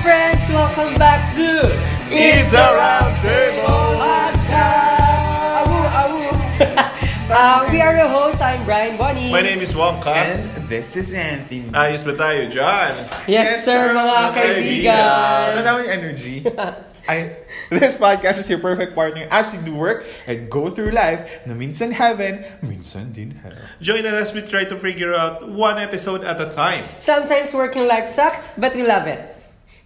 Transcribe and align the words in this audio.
friends! 0.00 0.48
Welcome 0.48 0.96
back 0.96 1.28
to 1.36 1.60
It's 2.08 2.52
a 2.56 2.66
Round 2.72 3.20
Table 3.20 4.00
Podcast! 4.00 5.60
Awu, 5.60 5.78
awu! 5.92 6.24
uh, 7.36 7.68
we 7.70 7.84
are 7.84 7.94
your 7.96 8.08
host. 8.08 8.40
I'm 8.40 8.64
Brian 8.64 8.96
Bonnie. 8.96 9.30
My 9.30 9.42
name 9.42 9.60
is 9.60 9.74
Wonka. 9.74 10.08
And 10.08 10.68
this 10.68 10.96
is 10.96 11.12
Anthony. 11.12 11.68
Ayos 11.76 12.00
ba 12.08 12.16
tayo 12.16 12.48
dyan? 12.48 13.12
Yes, 13.28 13.68
sir, 13.68 13.92
mga 13.92 14.08
mga 14.08 14.30
kaibigan! 14.32 15.44
Ano 15.52 15.60
daw 15.68 15.74
yung 15.84 15.92
energy? 15.92 16.48
I, 17.04 17.36
this 17.68 18.00
podcast 18.00 18.40
is 18.40 18.48
your 18.48 18.62
perfect 18.64 18.96
partner 18.96 19.28
as 19.28 19.52
you 19.52 19.60
do 19.60 19.76
work 19.76 20.08
and 20.24 20.48
go 20.48 20.72
through 20.72 20.96
life 20.96 21.44
na 21.44 21.52
minsan 21.52 21.92
heaven, 21.92 22.40
minsan 22.64 23.12
din 23.12 23.36
hell. 23.44 23.58
Join 23.84 24.08
us 24.08 24.16
as 24.16 24.30
we 24.32 24.40
try 24.40 24.64
to 24.64 24.80
figure 24.80 25.12
out 25.12 25.44
one 25.44 25.76
episode 25.76 26.24
at 26.24 26.40
a 26.40 26.48
time. 26.48 26.88
Sometimes 26.96 27.52
working 27.52 27.84
life 27.84 28.08
suck, 28.08 28.40
but 28.56 28.72
we 28.72 28.80
love 28.80 29.04
it. 29.04 29.39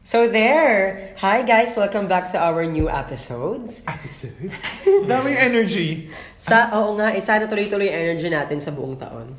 So 0.05 0.29
there! 0.29 1.17
Hi 1.17 1.41
guys, 1.41 1.73
welcome 1.81 2.05
back 2.05 2.29
to 2.33 2.39
our 2.39 2.69
new 2.69 2.93
episodes. 2.93 3.81
Episode? 3.89 4.53
Daming 5.09 5.33
energy. 5.41 6.13
Sa, 6.37 6.69
oo 6.77 6.93
nga, 7.01 7.17
eh, 7.17 7.25
sana 7.25 7.49
tuloy-tuloy 7.49 7.89
energy 7.89 8.29
natin 8.29 8.61
sa 8.61 8.69
buong 8.69 9.01
taon. 9.01 9.33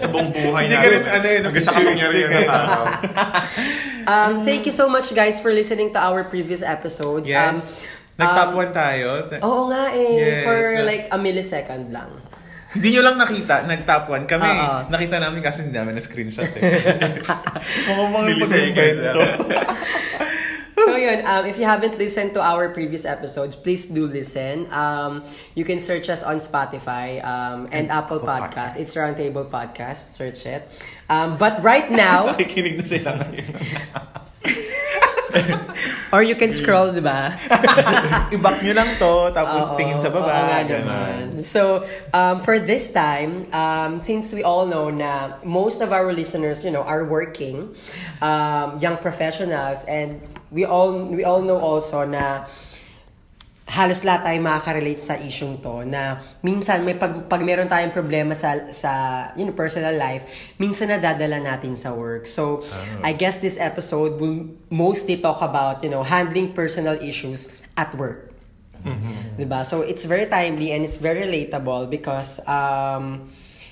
Sa 0.00 0.08
buong 0.08 0.32
buhay 0.32 0.64
Hindi 0.64 0.76
ka 0.80 0.88
rin, 0.88 1.04
ano 1.04 1.26
yun, 1.28 1.42
Hanggang 1.44 1.60
sa 1.60 1.72
kapangyarihan 1.76 2.28
ng 2.32 2.40
futuristic, 2.40 2.48
eh. 2.48 2.56
araw. 2.56 2.84
Um, 4.10 4.42
thank 4.48 4.64
you 4.64 4.72
so 4.72 4.88
much 4.88 5.12
guys 5.12 5.38
for 5.38 5.52
listening 5.52 5.92
to 5.92 6.00
our 6.00 6.24
previous 6.24 6.64
episodes. 6.64 7.28
Yes. 7.28 7.52
Um, 7.52 7.60
Nag-top 8.16 8.56
um, 8.56 8.64
1 8.64 8.72
tayo. 8.72 9.08
Oo 9.44 9.68
nga 9.68 9.92
eh, 9.92 10.40
Yes. 10.40 10.40
for 10.42 10.56
like 10.88 11.04
a 11.12 11.18
millisecond 11.20 11.92
lang. 11.92 12.08
Hindi 12.78 12.88
nyo 12.94 13.02
lang 13.02 13.16
nakita, 13.18 13.66
nag-top 13.66 14.06
1 14.06 14.30
kami. 14.30 14.46
Oo. 14.46 14.78
Nakita 14.94 15.18
namin 15.18 15.42
kasi 15.42 15.66
hindi 15.66 15.74
namin 15.74 15.98
na-screenshot 15.98 16.54
eh. 16.54 16.62
Mga 17.90 18.04
mga 18.14 18.26
pag-invento. 18.38 19.20
So 20.80 20.96
yun, 20.96 21.26
um, 21.28 21.44
if 21.44 21.60
you 21.60 21.68
haven't 21.68 21.98
listened 21.98 22.32
to 22.34 22.40
our 22.40 22.72
previous 22.72 23.04
episodes, 23.04 23.54
please 23.54 23.84
do 23.84 24.08
listen. 24.08 24.64
Um, 24.72 25.22
you 25.54 25.62
can 25.62 25.78
search 25.78 26.08
us 26.08 26.24
on 26.24 26.40
Spotify 26.40 27.20
um, 27.20 27.68
and, 27.70 27.92
Apple 27.92 28.16
Apple 28.16 28.26
Podcast. 28.26 28.74
Podcasts. 28.74 28.80
It's 28.80 28.94
Roundtable 28.96 29.46
Podcast. 29.52 30.16
Search 30.16 30.46
it. 30.46 30.64
Um, 31.12 31.36
but 31.36 31.62
right 31.62 31.90
now, 31.92 32.32
Nakikinig 32.32 32.80
na 32.80 32.86
sila 32.88 33.10
ngayon. 33.20 34.26
or 36.14 36.22
you 36.22 36.34
can 36.36 36.50
scroll, 36.50 36.92
di 36.92 37.00
ba? 37.00 37.34
I-back 38.34 38.62
nyo 38.62 38.74
lang 38.74 38.98
to, 38.98 39.30
tapos 39.34 39.70
Oo, 39.70 39.76
tingin 39.78 39.98
sa 40.00 40.08
oo 40.10 40.16
baba. 40.18 40.32
nga 40.32 40.58
ganun. 40.66 40.84
naman. 40.84 41.20
So, 41.46 41.86
um, 42.12 42.40
for 42.42 42.58
this 42.58 42.90
time, 42.92 43.46
um, 43.54 44.02
since 44.02 44.32
we 44.34 44.42
all 44.42 44.66
know 44.66 44.90
na 44.90 45.38
most 45.46 45.80
of 45.80 45.92
our 45.92 46.12
listeners, 46.12 46.64
you 46.64 46.70
know, 46.70 46.82
are 46.82 47.04
working, 47.04 47.70
um, 48.20 48.78
young 48.82 48.98
professionals, 48.98 49.84
and 49.86 50.20
we 50.50 50.66
all 50.66 51.06
we 51.06 51.22
all 51.22 51.42
know 51.42 51.58
also 51.58 52.02
na 52.04 52.44
halos 53.70 54.02
lahat 54.02 54.26
tayo 54.26 54.38
makaka-relate 54.42 54.98
sa 54.98 55.14
isyong 55.14 55.62
to 55.62 55.86
na 55.86 56.18
minsan 56.42 56.82
may 56.82 56.98
pag, 56.98 57.30
pag 57.30 57.38
meron 57.46 57.70
tayong 57.70 57.94
problema 57.94 58.34
sa 58.34 58.74
sa 58.74 58.90
you 59.38 59.46
know, 59.46 59.54
personal 59.54 59.94
life, 59.94 60.26
minsan 60.58 60.90
nadadala 60.90 61.38
natin 61.38 61.78
sa 61.78 61.94
work. 61.94 62.26
So, 62.26 62.66
I 63.06 63.14
guess 63.14 63.38
this 63.38 63.62
episode 63.62 64.18
will 64.18 64.50
mostly 64.74 65.22
talk 65.22 65.38
about, 65.38 65.86
you 65.86 65.90
know, 65.90 66.02
handling 66.02 66.50
personal 66.50 66.98
issues 66.98 67.46
at 67.78 67.94
work. 67.94 68.34
Diba? 69.38 69.62
So, 69.62 69.86
it's 69.86 70.02
very 70.02 70.26
timely 70.26 70.74
and 70.74 70.82
it's 70.82 70.98
very 70.98 71.22
relatable 71.22 71.94
because, 71.94 72.42
um, 72.50 73.30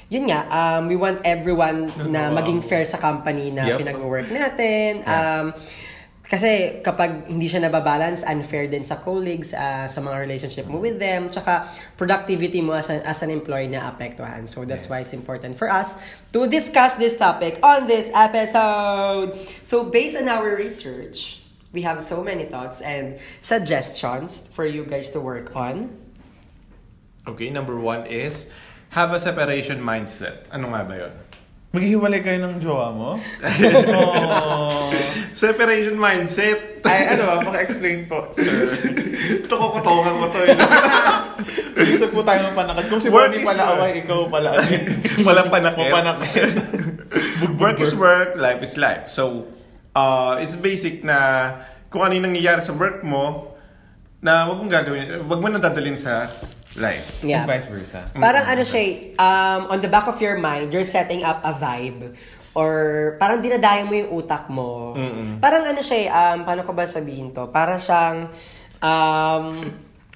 yun 0.08 0.30
nga, 0.30 0.46
um, 0.48 0.86
we 0.86 0.94
want 0.94 1.20
everyone 1.26 1.90
na 2.08 2.30
maging 2.30 2.62
fair 2.64 2.86
sa 2.86 2.96
company 2.96 3.50
na 3.50 3.74
Yep. 3.74 3.78
pinag-work 3.82 4.28
natin. 4.30 5.02
Um, 5.04 5.46
kasi 6.28 6.84
kapag 6.84 7.24
hindi 7.32 7.48
siya 7.48 7.64
nababalance, 7.64 8.20
unfair 8.28 8.68
din 8.68 8.84
sa 8.84 9.00
colleagues, 9.00 9.56
ah, 9.56 9.88
sa 9.88 10.04
mga 10.04 10.28
relationship 10.28 10.68
mo 10.68 10.76
with 10.76 11.00
them, 11.00 11.32
tsaka 11.32 11.64
productivity 11.96 12.60
mo 12.60 12.76
as 12.76 12.92
an, 12.92 13.00
as 13.08 13.24
an 13.24 13.32
employee 13.32 13.72
na 13.72 13.88
apektuhan. 13.88 14.44
So 14.44 14.68
that's 14.68 14.92
why 14.92 15.00
it's 15.00 15.16
important 15.16 15.56
for 15.56 15.72
us 15.72 15.96
to 16.36 16.44
discuss 16.44 17.00
this 17.00 17.16
topic 17.16 17.56
on 17.64 17.88
this 17.88 18.12
episode. 18.12 19.40
So 19.64 19.88
based 19.88 20.20
on 20.20 20.28
our 20.28 20.52
research, 20.52 21.40
we 21.72 21.80
have 21.88 22.04
so 22.04 22.20
many 22.20 22.44
thoughts 22.44 22.84
and 22.84 23.16
suggestions 23.40 24.44
for 24.52 24.68
you 24.68 24.84
guys 24.84 25.08
to 25.16 25.24
work 25.24 25.56
on. 25.56 25.96
Okay, 27.24 27.48
number 27.48 27.80
one 27.80 28.04
is 28.04 28.52
have 28.92 29.16
a 29.16 29.20
separation 29.20 29.80
mindset. 29.80 30.44
Ano 30.52 30.76
nga 30.76 30.84
ba 30.84 30.94
yun? 31.08 31.12
Maghihiwalay 31.68 32.24
kayo 32.24 32.40
ng 32.40 32.64
jowa 32.64 32.88
mo? 32.96 33.10
oh. 33.92 34.88
Separation 35.36 36.00
mindset. 36.00 36.80
Ay, 36.80 37.12
ano 37.12 37.28
ba? 37.28 37.44
Paka-explain 37.44 38.08
po, 38.08 38.24
sir. 38.32 38.72
Ito 39.44 39.52
kukutokan 39.52 40.14
ko 40.16 40.26
to. 40.32 40.40
eh. 40.48 40.56
Gusto 41.92 42.08
po 42.08 42.24
tayo 42.24 42.48
mapanakad. 42.48 42.88
Kung 42.88 43.04
si 43.04 43.12
Work 43.12 43.36
Bonnie 43.36 43.44
pala 43.44 43.62
work. 43.68 43.76
away, 43.76 43.92
ikaw 44.00 44.20
pala. 44.32 44.48
Walang 45.28 45.48
panakit. 45.52 45.92
Mapanakit. 45.92 46.50
work 47.60 47.78
is 47.78 47.92
work, 47.92 48.40
life 48.40 48.64
is 48.64 48.80
life. 48.80 49.12
So, 49.12 49.44
uh, 49.92 50.40
it's 50.40 50.56
basic 50.56 51.04
na 51.04 51.52
kung 51.92 52.00
ano 52.00 52.16
yung 52.16 52.32
nangyayari 52.32 52.64
sa 52.64 52.72
work 52.72 53.04
mo, 53.04 53.54
na 54.18 54.48
wag 54.50 54.58
mong 54.58 54.72
gagawin, 54.72 55.04
wag 55.30 55.38
mo 55.38 55.46
nang 55.46 55.62
dadalhin 55.62 55.94
sa 55.94 56.26
life. 56.76 57.24
Yeah. 57.24 57.42
And 57.42 57.48
vice 57.48 57.66
versa. 57.66 58.04
Parang 58.12 58.44
ano 58.44 58.60
siya, 58.60 58.80
eh, 58.82 58.92
um, 59.16 59.72
on 59.72 59.78
the 59.78 59.88
back 59.88 60.04
of 60.04 60.18
your 60.18 60.36
mind, 60.36 60.68
you're 60.68 60.84
setting 60.84 61.24
up 61.24 61.40
a 61.40 61.54
vibe 61.54 62.12
or 62.52 62.72
parang 63.16 63.38
dinadaya 63.38 63.86
mo 63.86 63.94
yung 63.94 64.10
utak 64.12 64.50
mo. 64.50 64.92
Parang 65.38 65.62
ano 65.62 65.78
siya, 65.78 65.96
eh, 65.96 66.08
um, 66.10 66.38
paano 66.42 66.60
ko 66.62 66.74
ba 66.74 66.84
sabihin 66.84 67.30
to? 67.30 67.48
Parang 67.48 67.78
siyang 67.78 68.28
um, 68.78 69.46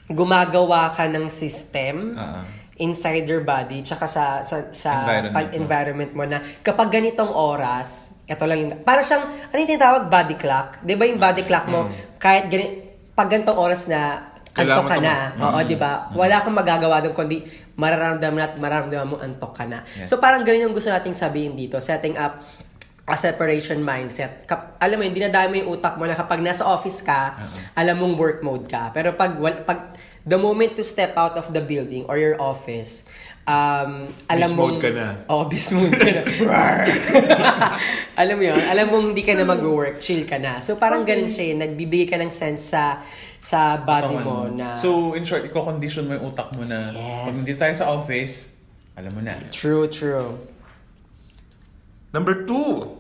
gumagawa 0.09 0.91
ka 0.91 1.07
ng 1.07 1.31
system 1.31 2.19
Ah. 2.19 2.45
inside 2.77 3.25
your 3.25 3.41
body 3.41 3.81
tsaka 3.81 4.11
sa 4.11 4.43
sa, 4.43 4.69
sa 4.75 4.91
Environment 5.07 5.33
mo. 5.47 5.55
environment 5.55 6.13
mo 6.13 6.25
na 6.27 6.39
kapag 6.61 6.91
ganitong 6.91 7.31
oras, 7.31 8.11
ito 8.27 8.43
lang 8.43 8.59
yung, 8.59 8.73
parang 8.83 9.07
siyang, 9.07 9.25
ano 9.25 9.57
yung 9.57 9.71
tinatawag? 9.71 10.03
Body 10.09 10.35
clock. 10.35 10.83
Di 10.83 10.97
ba 10.97 11.05
yung 11.07 11.21
body 11.21 11.43
clock 11.45 11.67
mo, 11.69 11.87
kahit 12.19 12.49
gani, 12.49 12.81
pag 13.13 13.29
ganitong 13.29 13.55
oras 13.55 13.87
na, 13.87 14.32
antok 14.55 14.85
ka 14.87 14.97
na. 14.99 15.15
tama- 15.33 15.45
Oo, 15.51 15.61
di 15.65 15.77
ba? 15.77 15.93
Wala 16.13 16.37
kang 16.39 16.53
magagawa 16.53 17.01
doon 17.01 17.15
kundi 17.15 17.41
mararamdaman 17.75 18.43
at 18.43 18.55
mararamdaman 18.55 19.07
mo 19.07 19.17
antok 19.17 19.53
ka 19.53 19.65
na. 19.65 19.81
Yes. 19.91 20.07
So 20.07 20.17
parang 20.17 20.43
ganun 20.43 20.69
yung 20.69 20.75
gusto 20.75 20.89
nating 20.89 21.15
sabihin 21.15 21.55
dito, 21.55 21.79
setting 21.79 22.15
up 22.15 22.45
a 23.03 23.17
separation 23.19 23.83
mindset. 23.83 24.47
Kap, 24.47 24.79
alam 24.79 24.95
mo 24.95 25.03
yun, 25.03 25.15
dinadami 25.15 25.61
yung 25.61 25.75
utak 25.75 25.99
mo 25.99 26.07
na 26.07 26.15
kapag 26.15 26.39
nasa 26.39 26.63
office 26.63 27.03
ka, 27.03 27.35
alam 27.75 27.99
mong 27.99 28.15
work 28.15 28.39
mode 28.41 28.71
ka. 28.71 28.95
Pero 28.95 29.13
pag, 29.13 29.35
wal- 29.37 29.67
pag 29.67 29.99
the 30.23 30.39
moment 30.39 30.79
to 30.79 30.87
step 30.87 31.19
out 31.19 31.35
of 31.35 31.51
the 31.51 31.59
building 31.59 32.07
or 32.07 32.15
your 32.15 32.39
office, 32.39 33.03
um, 33.43 34.15
alam 34.31 34.49
Beast 34.49 34.55
mong... 34.55 34.71
mode 34.71 34.81
ka 34.81 34.91
na. 34.95 35.07
Oo, 35.27 35.43
beast 35.51 35.71
mode 35.75 35.91
ka 35.93 36.09
na. 36.15 36.23
alam 38.23 38.35
mo 38.39 38.45
yun, 38.47 38.61
alam 38.71 38.87
mong 38.87 39.05
hindi 39.11 39.23
ka 39.27 39.35
na 39.35 39.45
mag-work, 39.45 39.99
chill 39.99 40.23
ka 40.23 40.39
na. 40.39 40.63
So 40.63 40.79
parang 40.79 41.03
ganun 41.03 41.27
siya, 41.27 41.53
eh, 41.53 41.55
nagbibigay 41.59 42.07
ka 42.07 42.17
ng 42.23 42.31
sense 42.31 42.71
sa 42.71 43.03
sa 43.43 43.83
body 43.83 44.15
mo 44.23 44.47
na... 44.47 44.79
So, 44.79 45.19
in 45.19 45.27
short, 45.27 45.43
iko-condition 45.43 46.07
mo 46.07 46.15
yung 46.15 46.31
utak 46.31 46.55
mo 46.55 46.63
na 46.63 46.95
Yes. 46.95 47.27
pag 47.27 47.35
hindi 47.35 47.55
tayo 47.59 47.75
sa 47.75 47.91
office, 47.91 48.47
alam 48.95 49.11
mo 49.11 49.19
na. 49.19 49.35
True, 49.51 49.91
true. 49.91 50.39
Number 52.13 52.45
two, 52.45 52.93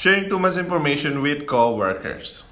sharing 0.00 0.32
too 0.32 0.40
much 0.40 0.56
information 0.56 1.20
with 1.20 1.44
co-workers. 1.44 2.48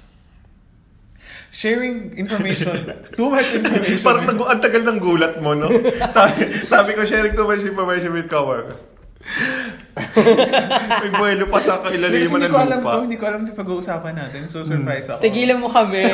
Sharing 1.49 2.13
information, 2.13 2.93
too 3.17 3.29
much 3.33 3.49
information. 3.57 4.05
Parang 4.05 4.29
nag 4.29 4.37
ang 4.37 4.61
tagal 4.61 4.85
ng 4.85 5.01
gulat 5.01 5.41
mo, 5.41 5.57
no? 5.57 5.65
sabi, 6.15 6.61
sabi 6.69 6.89
ko, 6.93 7.01
sharing 7.09 7.33
too 7.33 7.49
much 7.49 7.65
information 7.65 8.13
with 8.13 8.29
coworkers. 8.29 8.77
May 11.03 11.11
buwelo 11.11 11.51
pa 11.51 11.59
sa 11.59 11.83
kailaliman 11.83 12.39
hindi 12.39 12.47
ng 12.47 12.53
ko 12.53 12.59
alam 12.61 12.79
lupa. 12.79 12.91
to, 12.95 13.03
hindi 13.03 13.17
ko 13.19 13.25
alam 13.27 13.41
ito 13.43 13.51
pag-uusapan 13.51 14.13
natin. 14.15 14.41
So, 14.47 14.63
surprise 14.63 15.11
ako. 15.11 15.19
Tigilan 15.19 15.59
mo 15.59 15.67
kami. 15.67 16.07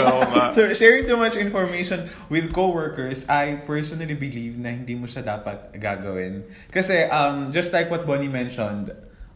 So, 0.58 0.74
sharing 0.74 1.06
too 1.06 1.20
much 1.20 1.38
information 1.38 2.10
with 2.32 2.50
coworkers, 2.50 3.28
I 3.30 3.62
personally 3.68 4.18
believe 4.18 4.58
na 4.58 4.74
hindi 4.74 4.98
mo 4.98 5.06
siya 5.06 5.22
dapat 5.22 5.78
gagawin. 5.78 6.50
Kasi, 6.74 7.06
um, 7.12 7.54
just 7.54 7.76
like 7.76 7.94
what 7.94 8.10
Bonnie 8.10 8.32
mentioned, 8.32 8.90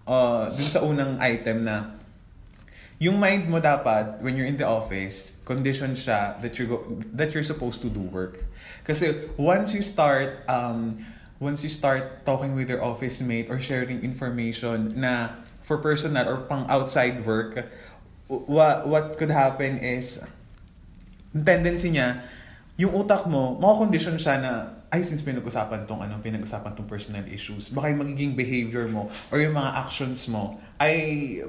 uh, 0.09 0.49
dun 0.49 0.65
sa 0.65 0.81
unang 0.81 1.21
item 1.21 1.69
na, 1.69 1.93
yung 2.97 3.21
mind 3.21 3.45
mo 3.45 3.61
dapat, 3.61 4.17
when 4.25 4.33
you're 4.33 4.49
in 4.49 4.57
the 4.57 4.65
office, 4.65 5.31
condition 5.45 5.93
siya 5.93 6.41
that 6.41 6.57
you're, 6.57 6.67
go- 6.67 6.97
that 7.13 7.29
you're 7.31 7.45
supposed 7.45 7.85
to 7.85 7.87
do 7.93 8.01
work. 8.09 8.43
Kasi, 8.83 9.29
once 9.37 9.71
you 9.71 9.85
start, 9.85 10.41
um, 10.49 10.97
once 11.37 11.61
you 11.61 11.69
start 11.69 12.25
talking 12.25 12.57
with 12.57 12.67
your 12.67 12.81
office 12.81 13.21
mate 13.21 13.47
or 13.47 13.61
sharing 13.61 14.01
information 14.01 14.99
na 14.99 15.37
for 15.63 15.77
personal 15.77 16.25
or 16.25 16.43
pang 16.49 16.65
outside 16.67 17.23
work, 17.23 17.69
what 18.27 18.83
what 18.85 19.15
could 19.15 19.31
happen 19.31 19.79
is 19.79 20.19
tendency 21.33 21.93
niya 21.93 22.25
yung 22.79 22.95
utak 22.95 23.27
mo, 23.27 23.59
makakondisyon 23.59 24.15
siya 24.15 24.39
na, 24.39 24.78
ay, 24.89 25.05
since 25.05 25.21
pinag-usapan 25.21 25.85
tong 25.85 26.01
ano, 26.01 26.17
pinag-usapan 26.17 26.73
tong 26.73 26.89
personal 26.89 27.21
issues, 27.29 27.69
baka 27.69 27.93
yung 27.93 28.01
magiging 28.01 28.33
behavior 28.33 28.89
mo 28.89 29.09
or 29.29 29.37
yung 29.37 29.53
mga 29.53 29.85
actions 29.85 30.25
mo 30.25 30.57
ay 30.81 30.95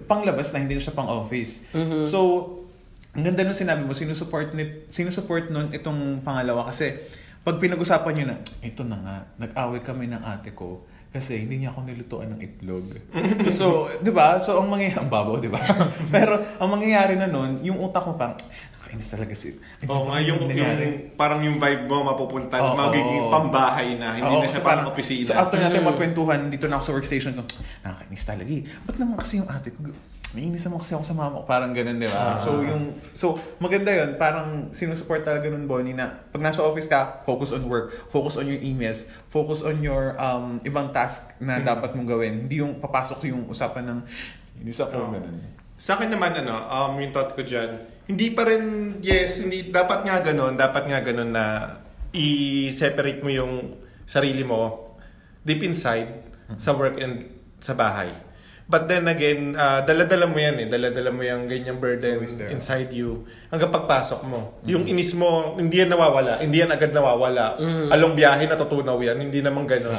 panglabas 0.05 0.53
na 0.53 0.61
hindi 0.61 0.77
na 0.77 0.83
siya 0.85 0.93
pang 0.93 1.09
office. 1.09 1.57
So, 2.05 2.19
ang 3.17 3.27
ganda 3.27 3.43
nung 3.43 3.57
sinabi 3.57 3.83
mo, 3.83 3.97
sinusupport, 3.97 4.55
ni, 4.55 4.87
sinusupport 4.93 5.51
nun 5.51 5.73
itong 5.75 6.23
pangalawa 6.23 6.71
kasi 6.71 6.95
pag 7.41 7.57
pinag-usapan 7.57 8.13
nyo 8.13 8.25
na, 8.31 8.37
ito 8.61 8.85
na 8.85 8.97
nga, 9.01 9.17
nag-away 9.41 9.81
kami 9.81 10.13
ng 10.13 10.21
ate 10.21 10.53
ko 10.53 10.85
kasi 11.11 11.43
hindi 11.43 11.65
niya 11.65 11.75
ako 11.75 11.91
nilutuan 11.91 12.31
ng 12.37 12.41
itlog. 12.45 12.87
so, 13.51 13.91
di 13.99 14.15
ba? 14.15 14.39
So, 14.39 14.63
ang 14.63 14.71
mangyayari, 14.71 15.01
ang 15.03 15.11
babaw, 15.11 15.43
di 15.43 15.51
ba? 15.51 15.59
Pero, 16.15 16.39
ang 16.39 16.69
mangyayari 16.71 17.19
na 17.19 17.27
nun, 17.27 17.59
yung 17.67 17.83
utak 17.83 18.07
mo 18.07 18.15
parang, 18.15 18.39
nakainis 18.91 19.15
talaga 19.15 19.35
si... 19.39 19.55
Oo 19.87 20.11
nga, 20.11 20.19
yung, 20.19 20.51
nangyari." 20.51 20.83
yung 20.83 21.15
parang 21.15 21.41
yung 21.47 21.63
vibe 21.63 21.87
mo 21.87 22.03
mapupunta, 22.03 22.59
Oo. 22.59 22.75
magiging 22.75 23.31
pambahay 23.31 23.95
na, 23.95 24.19
hindi 24.19 24.35
Oo, 24.35 24.43
na 24.43 24.51
siya 24.51 24.59
kasi 24.59 24.67
parang 24.67 24.87
opisina. 24.91 25.31
So 25.31 25.39
after 25.39 25.63
natin 25.63 25.87
magkwentuhan, 25.87 26.51
dito 26.51 26.67
na 26.67 26.83
ako 26.83 26.85
sa 26.91 26.93
workstation 26.99 27.39
ko, 27.39 27.47
nakakainis 27.87 28.25
talaga 28.27 28.51
eh. 28.51 28.67
Ba't 28.67 28.97
naman 28.99 29.15
kasi 29.15 29.39
yung 29.39 29.47
ate 29.47 29.71
ko, 29.71 29.87
naiinis 30.35 30.63
naman 30.67 30.79
kasi 30.83 30.93
ako 30.99 31.05
sa 31.07 31.15
mama 31.15 31.39
ko. 31.39 31.47
Parang 31.47 31.71
ganun, 31.71 32.03
di 32.03 32.11
ba? 32.11 32.35
So 32.35 32.67
yung, 32.67 32.99
so 33.15 33.39
maganda 33.63 33.95
yun, 33.95 34.19
parang 34.19 34.75
sinusupport 34.75 35.23
talaga 35.23 35.47
nun, 35.47 35.71
Bonnie, 35.71 35.95
na 35.95 36.11
pag 36.35 36.43
nasa 36.43 36.67
office 36.67 36.91
ka, 36.91 37.23
focus 37.23 37.55
on 37.55 37.63
work, 37.71 38.11
focus 38.11 38.35
on 38.43 38.51
your 38.51 38.59
emails, 38.59 39.07
focus 39.31 39.63
on 39.63 39.79
your 39.79 40.19
um, 40.19 40.59
ibang 40.67 40.91
task 40.91 41.23
na 41.39 41.63
dapat 41.63 41.95
mong 41.95 42.11
gawin. 42.11 42.47
Hindi 42.47 42.59
yung 42.59 42.83
papasok 42.83 43.31
yung 43.31 43.47
usapan 43.47 43.87
ng, 43.87 43.99
hindi 44.59 44.75
sa 44.75 44.91
ako, 44.91 44.99
Oo. 44.99 45.15
ganun. 45.15 45.39
Sa 45.81 45.97
akin 45.97 46.13
naman, 46.13 46.37
ano, 46.37 46.61
um, 46.69 46.93
yung 47.01 47.09
thought 47.09 47.33
ko 47.33 47.41
dyan, 47.41 47.73
hindi 48.11 48.35
pa 48.35 48.43
rin, 48.43 48.99
yes, 48.99 49.47
hindi, 49.47 49.71
dapat 49.71 50.03
nga 50.03 50.19
ganun, 50.19 50.59
dapat 50.59 50.91
nga 50.91 50.99
ganun 50.99 51.31
na 51.31 51.79
i-separate 52.11 53.23
mo 53.23 53.31
yung 53.31 53.79
sarili 54.03 54.43
mo 54.43 54.91
deep 55.47 55.63
inside 55.63 56.27
sa 56.59 56.75
work 56.75 56.99
and 56.99 57.31
sa 57.63 57.79
bahay. 57.79 58.11
But 58.71 58.87
then 58.87 59.11
again, 59.11 59.59
uh, 59.59 59.83
dala-dala 59.83 60.31
mo 60.31 60.39
yan 60.39 60.63
eh. 60.63 60.67
Dala-dala 60.71 61.11
mo 61.11 61.27
yung 61.27 61.51
ganyang 61.51 61.83
burden 61.83 62.23
inside 62.47 62.95
you 62.95 63.27
hanggang 63.51 63.75
pagpasok 63.75 64.23
mo. 64.23 64.63
Yung 64.63 64.87
inis 64.87 65.11
mo, 65.19 65.59
hindi 65.59 65.83
yan 65.83 65.91
nawawala. 65.91 66.39
Hindi 66.39 66.63
yan 66.63 66.71
agad 66.71 66.95
nawawala. 66.95 67.59
Along 67.91 68.15
biyahe, 68.15 68.47
natutunaw 68.47 68.95
yan. 69.03 69.19
Hindi 69.19 69.43
naman 69.43 69.67
gano'n. 69.67 69.99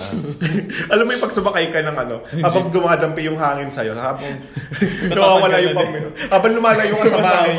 Alam 0.96 1.04
mo 1.04 1.12
yung 1.12 1.24
pagsumakay 1.28 1.68
ka 1.68 1.84
ng 1.84 1.98
ano, 2.00 2.24
habang 2.40 2.72
dumadampi 2.72 3.28
yung 3.28 3.36
hangin 3.36 3.68
sa'yo, 3.68 3.92
habang 3.92 4.40
nawawala 5.20 5.60
yung 5.60 5.76
pang... 5.76 5.92
Habang 6.32 6.54
lumalayo 6.56 6.96
ka 6.96 7.12
sa 7.12 7.20
bahay, 7.20 7.52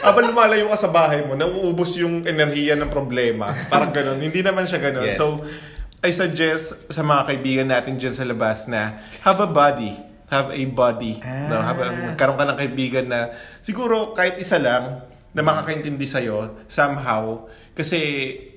habang 0.00 0.24
lumalayo 0.32 0.64
ka 0.72 0.78
sa 0.80 0.88
bahay 0.88 1.20
mo, 1.28 1.36
nauubos 1.36 1.92
yung 2.00 2.24
enerhiya 2.24 2.72
ng 2.80 2.88
problema. 2.88 3.52
Parang 3.68 3.92
gano'n. 3.92 4.16
Hindi 4.16 4.40
naman 4.40 4.64
siya 4.64 4.80
gano'n. 4.80 5.12
Yes. 5.12 5.20
So, 5.20 5.44
I 6.00 6.08
suggest 6.08 6.88
sa 6.88 7.04
mga 7.04 7.32
kaibigan 7.32 7.68
natin 7.68 8.00
dyan 8.00 8.16
sa 8.16 8.24
labas 8.24 8.64
na 8.64 9.04
have 9.20 9.44
a 9.44 9.48
body. 9.48 10.13
Have 10.32 10.52
a 10.52 10.62
body. 10.70 11.20
No, 11.22 11.60
have 11.60 11.80
a, 11.80 11.88
magkaroon 12.12 12.38
ka 12.40 12.44
ng 12.48 12.58
kaibigan 12.58 13.06
na 13.12 13.32
siguro 13.60 14.16
kahit 14.16 14.40
isa 14.40 14.56
lang 14.56 15.04
na 15.34 15.42
makakaintindi 15.42 16.06
sa'yo 16.06 16.64
somehow. 16.70 17.44
Kasi 17.74 18.00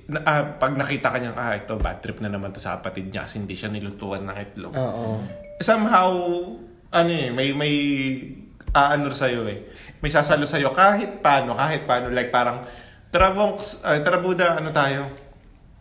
na, 0.08 0.24
ah, 0.24 0.42
pag 0.56 0.72
nakita 0.72 1.12
ka 1.12 1.18
ah, 1.36 1.52
ito, 1.52 1.76
bad 1.76 2.00
trip 2.00 2.24
na 2.24 2.32
naman 2.32 2.54
to 2.54 2.62
sa 2.62 2.80
kapatid 2.80 3.12
niya 3.12 3.28
kasi 3.28 3.42
hindi 3.42 3.52
siya 3.52 3.68
nilutuan 3.68 4.24
ng 4.24 4.36
itlog. 4.48 4.72
Oo. 4.72 5.20
Somehow, 5.60 6.08
ano 6.94 7.10
eh, 7.12 7.28
may, 7.28 7.52
may 7.52 7.74
aano 8.72 9.12
sa'yo 9.12 9.44
eh. 9.50 9.68
May 10.00 10.08
sasalo 10.08 10.48
sa'yo 10.48 10.72
kahit 10.72 11.20
paano, 11.20 11.52
kahit 11.58 11.84
paano. 11.84 12.08
Like 12.08 12.32
parang, 12.32 12.64
tara 13.12 13.36
Bonks, 13.36 13.84
ah, 13.84 14.00
tara 14.00 14.22
Buda, 14.22 14.56
ano 14.56 14.72
tayo? 14.72 15.27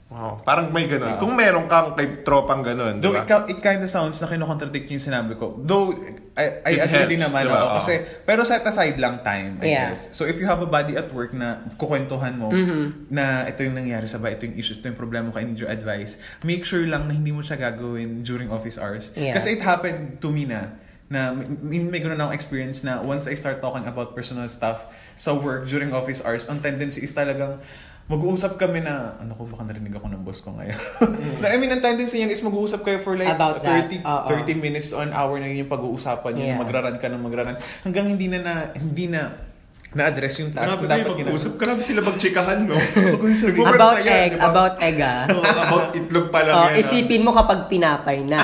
Wow, 0.08 0.40
parang 0.40 0.72
may 0.72 0.88
ganun. 0.88 1.04
Ah. 1.04 1.20
Kung 1.20 1.36
meron 1.36 1.68
kang 1.68 1.92
kay 1.92 2.24
tropang 2.24 2.64
ganun, 2.64 3.04
Though 3.04 3.12
di 3.12 3.28
it, 3.28 3.52
it 3.52 3.60
kind 3.60 3.84
of 3.84 3.92
sounds 3.92 4.16
na 4.18 4.32
kinocontradict 4.32 4.88
yung 4.88 5.04
sinabi 5.04 5.36
ko. 5.36 5.60
Though, 5.60 5.92
I, 6.32 6.64
I 6.64 6.72
It 6.74 6.88
agree 6.88 7.12
din 7.12 7.20
helps, 7.20 7.36
naman. 7.36 7.44
diba? 7.52 7.60
Oo. 7.60 7.76
kasi, 7.76 7.94
pero 8.24 8.48
set 8.48 8.64
aside 8.64 8.96
lang 8.96 9.20
time, 9.20 9.60
I 9.60 9.68
Yeah. 9.68 9.92
guess. 9.92 10.16
So, 10.16 10.24
if 10.24 10.40
you 10.40 10.48
have 10.48 10.64
a 10.64 10.66
buddy 10.66 10.96
at 10.96 11.12
work 11.12 11.36
na 11.36 11.60
kukwentuhan 11.76 12.40
mo 12.40 12.56
Mm-hmm. 12.56 13.12
na 13.12 13.52
ito 13.52 13.60
yung 13.62 13.76
nangyari 13.76 14.08
sa 14.08 14.16
bahay, 14.16 14.40
ito 14.40 14.48
yung 14.48 14.56
issues, 14.56 14.80
ito 14.80 14.88
yung 14.88 14.96
problema 14.96 15.28
ko, 15.28 15.38
I 15.38 15.46
need 15.46 15.60
your 15.60 15.68
advice, 15.68 16.16
make 16.40 16.64
sure 16.64 16.88
lang 16.88 17.04
na 17.04 17.14
hindi 17.14 17.36
mo 17.36 17.44
siya 17.44 17.60
gagawin 17.60 18.24
during 18.24 18.48
office 18.48 18.80
hours. 18.80 19.12
Yeah. 19.12 19.36
Kasi 19.36 19.60
it 19.60 19.62
happened 19.62 20.24
to 20.24 20.32
me 20.32 20.48
na 20.48 20.72
na 21.08 21.32
may, 21.32 21.80
may 21.80 22.04
ganoon 22.04 22.20
akong 22.20 22.36
experience 22.36 22.84
na 22.84 23.00
once 23.00 23.28
I 23.28 23.36
start 23.36 23.64
talking 23.64 23.88
about 23.88 24.12
personal 24.12 24.44
stuff 24.48 24.84
sa 25.16 25.32
work 25.32 25.64
during 25.66 25.96
office 25.96 26.20
hours, 26.20 26.48
ang 26.48 26.60
tendency 26.60 27.00
is 27.00 27.12
talagang 27.12 27.64
mag-uusap 28.08 28.56
kami 28.56 28.80
na, 28.80 29.20
ano 29.20 29.36
ko, 29.36 29.44
baka 29.44 29.68
narinig 29.68 29.92
ako 29.92 30.08
ng 30.08 30.24
boss 30.24 30.40
ko 30.40 30.56
ngayon. 30.56 30.80
na, 31.44 31.52
I 31.52 31.60
mean, 31.60 31.68
ang 31.70 31.84
tendency 31.84 32.24
niyan 32.24 32.32
is 32.32 32.40
mag-uusap 32.40 32.88
kayo 32.88 33.04
for 33.04 33.20
like 33.20 33.28
About 33.28 33.60
that, 33.60 33.92
30, 33.92 34.00
oo. 34.00 34.28
30 34.48 34.56
minutes 34.56 34.90
to 34.90 35.04
an 35.04 35.12
hour 35.12 35.36
na 35.38 35.52
yun 35.52 35.68
yung 35.68 35.72
pag-uusapan 35.72 36.32
yun, 36.40 36.48
Yeah. 36.48 36.60
magraran 36.60 36.96
ka 36.96 37.12
ng 37.12 37.20
magraran. 37.20 37.60
Hanggang 37.84 38.08
hindi 38.08 38.32
na, 38.32 38.40
na 38.40 38.54
hindi 38.72 39.12
na 39.12 39.48
na-address 39.92 40.40
yung 40.40 40.52
task 40.52 40.80
Grabe 40.80 40.84
na 40.84 40.94
kayo, 40.94 41.04
dapat 41.04 41.20
mag-usap. 41.26 41.52
Grabe 41.60 41.82
sila 41.84 42.00
magchikahan, 42.04 42.60
no? 42.64 42.76
About 43.76 44.00
egg, 44.04 44.32
about 44.36 44.76
egg 44.80 44.98
ah. 45.00 45.24
About 45.64 45.88
itlog 45.92 46.28
pa 46.28 46.40
lang 46.44 46.54
Oh, 46.54 46.64
yan. 46.68 46.76
ah. 46.76 46.82
isipin 46.84 47.22
mo 47.24 47.32
kapag 47.32 47.68
tinapay 47.68 48.24
na. 48.24 48.40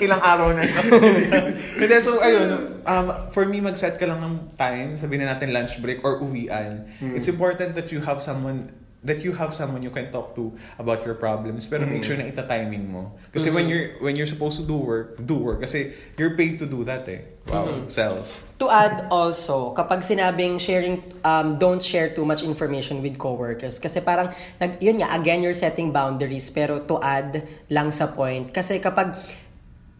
Ilang 0.00 0.22
araw 0.22 0.48
na 0.54 0.62
yun. 0.64 0.84
Hindi, 1.82 1.96
so 2.00 2.18
ayun, 2.22 2.82
um, 2.86 3.06
for 3.34 3.44
me, 3.44 3.60
mag-set 3.60 3.98
ka 3.98 4.06
lang 4.06 4.22
ng 4.22 4.34
time, 4.54 4.96
sabihin 4.96 5.26
na 5.26 5.34
natin 5.36 5.52
lunch 5.52 5.78
break 5.82 6.02
or 6.06 6.22
uwian. 6.22 6.86
It's 7.14 7.28
important 7.28 7.74
that 7.74 7.90
you 7.90 8.02
have 8.02 8.22
someone 8.22 8.72
that 8.98 9.22
you 9.22 9.30
have 9.30 9.54
someone 9.54 9.78
you 9.82 9.94
can 9.94 10.10
talk 10.10 10.34
to 10.34 10.50
about 10.78 11.06
your 11.06 11.14
problems 11.14 11.70
pero 11.70 11.86
make 11.86 12.02
sure 12.02 12.18
na 12.18 12.26
ita-timing 12.26 12.90
mo 12.90 13.14
kasi 13.30 13.46
when 13.46 13.70
you're 13.70 13.94
when 14.02 14.18
you're 14.18 14.26
supposed 14.26 14.58
to 14.58 14.66
do 14.66 14.74
work 14.74 15.14
do 15.22 15.38
work 15.38 15.62
kasi 15.62 15.94
you're 16.18 16.34
paid 16.34 16.58
to 16.58 16.66
do 16.66 16.82
that 16.82 17.06
eh 17.06 17.22
wow 17.46 17.70
self 17.86 18.26
To 18.58 18.66
add 18.66 19.06
also, 19.06 19.70
kapag 19.70 20.02
sinabing 20.02 20.58
sharing, 20.58 20.98
um, 21.22 21.62
don't 21.62 21.78
share 21.78 22.10
too 22.10 22.26
much 22.26 22.42
information 22.42 22.98
with 22.98 23.14
coworkers. 23.14 23.78
Kasi 23.78 24.02
parang, 24.02 24.34
nag, 24.58 24.82
yun 24.82 24.98
nga, 24.98 25.14
again, 25.14 25.46
you're 25.46 25.54
setting 25.54 25.94
boundaries. 25.94 26.50
Pero 26.50 26.82
to 26.82 26.98
add 26.98 27.46
lang 27.70 27.94
sa 27.94 28.10
point. 28.10 28.50
Kasi 28.50 28.82
kapag 28.82 29.14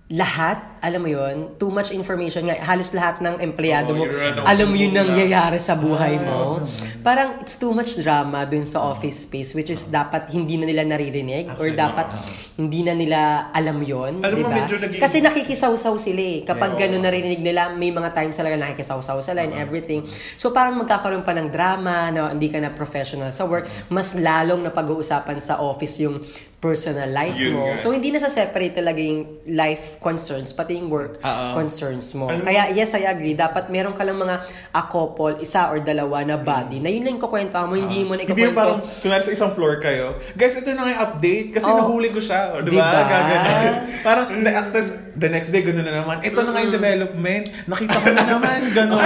lahat, 0.09 0.81
alam 0.81 1.05
mo 1.05 1.11
yun, 1.13 1.61
too 1.61 1.69
much 1.69 1.93
information 1.93 2.49
nga, 2.49 2.57
halos 2.65 2.97
lahat 2.97 3.21
ng 3.21 3.45
empleyado 3.45 3.93
Oo, 3.93 4.01
mo, 4.01 4.05
alam 4.41 4.65
mo 4.65 4.77
yun 4.81 4.97
nangyayari 4.97 5.61
sa 5.61 5.77
buhay 5.77 6.17
mo. 6.17 6.65
Parang 7.05 7.45
it's 7.45 7.61
too 7.61 7.77
much 7.77 8.01
drama 8.01 8.49
dun 8.49 8.65
sa 8.65 8.81
office 8.81 9.29
space 9.29 9.53
which 9.53 9.69
is 9.69 9.93
dapat 9.93 10.33
hindi 10.33 10.57
na 10.57 10.65
nila 10.65 10.89
naririnig 10.89 11.53
or 11.61 11.69
dapat 11.77 12.09
hindi 12.57 12.81
na 12.81 12.97
nila 12.97 13.21
alam 13.53 13.85
yon 13.85 14.25
Alam 14.25 14.33
di 14.33 14.43
mo, 14.43 14.49
ba? 14.49 14.57
medyo 14.57 14.81
naging- 14.81 14.97
Kasi 14.97 15.21
nakikisaw-saw 15.21 15.95
sila 16.01 16.23
eh. 16.25 16.39
Kapag 16.41 16.71
Oo. 16.73 16.81
ganun 16.81 17.05
naririnig 17.05 17.45
nila, 17.45 17.69
may 17.71 17.93
mga 17.93 18.17
times 18.17 18.33
talaga 18.35 18.57
nakikisaw-saw 18.57 19.21
sila 19.21 19.45
and 19.45 19.53
everything. 19.53 20.09
So 20.41 20.57
parang 20.57 20.81
magkakaroon 20.81 21.21
pa 21.21 21.37
ng 21.37 21.53
drama 21.53 22.09
na 22.09 22.33
hindi 22.33 22.49
ka 22.49 22.57
na 22.59 22.73
professional 22.73 23.29
sa 23.29 23.45
work. 23.45 23.69
Mas 23.93 24.17
lalong 24.17 24.65
na 24.65 24.73
pag-uusapan 24.73 25.37
sa 25.37 25.61
office 25.61 26.01
yung 26.01 26.25
personal 26.59 27.07
life 27.09 27.39
Yun 27.39 27.55
mo. 27.55 27.71
nga. 27.71 27.79
So 27.79 27.91
hindi 27.91 28.11
na 28.11 28.19
sa 28.19 28.27
separate 28.27 28.75
talaga 28.75 28.99
yung 28.99 29.47
life 29.47 29.95
concerns, 29.99 30.51
pati 30.51 30.75
yung 30.75 30.91
work 30.91 31.19
Oo. 31.19 31.47
concerns 31.55 32.11
mo. 32.13 32.27
Alam 32.27 32.43
Kaya 32.43 32.75
yes, 32.75 32.93
I 32.93 33.07
agree. 33.07 33.33
Dapat 33.33 33.71
meron 33.71 33.95
ka 33.95 34.03
lang 34.03 34.19
mga 34.19 34.43
a 34.73 34.83
couple, 34.85 35.39
isa 35.39 35.71
or 35.71 35.79
dalawa 35.79 36.21
na 36.21 36.35
body, 36.35 36.79
na 36.79 36.89
yun 36.89 37.03
lang 37.03 37.15
yung 37.15 37.23
kukwento 37.23 37.55
mo, 37.61 37.73
hindi 37.73 38.03
mo 38.03 38.13
na 38.13 38.27
hindi 38.27 38.43
yung 38.43 38.59
parang 38.59 38.83
kunwari 38.99 39.23
sa 39.23 39.31
isang 39.31 39.51
floor 39.51 39.79
kayo 39.79 40.11
guys 40.35 40.53
ito 40.53 40.67
na 40.69 40.83
nga 40.83 40.91
yung 40.91 41.03
update 41.05 41.49
kasi 41.53 41.65
Oh. 41.65 41.79
nahuli 41.79 42.11
ko 42.11 42.19
siya 42.19 42.51
o, 42.51 42.61
di 42.61 42.73
Diba? 42.73 42.83
ba 42.83 43.01
Gaganon. 43.05 43.75
parang 44.03 44.27
the, 44.37 44.51
tas 44.51 44.89
the 45.15 45.29
next 45.29 45.51
day 45.51 45.63
gano'n 45.63 45.85
na 45.85 45.95
naman 45.97 46.19
ito 46.21 46.35
na 46.37 46.51
nga 46.51 46.61
yung 46.61 46.75
development 46.75 47.45
nakita 47.67 47.97
ko 47.97 48.09
na 48.09 48.25
naman 48.25 48.59
gano'n 48.77 49.05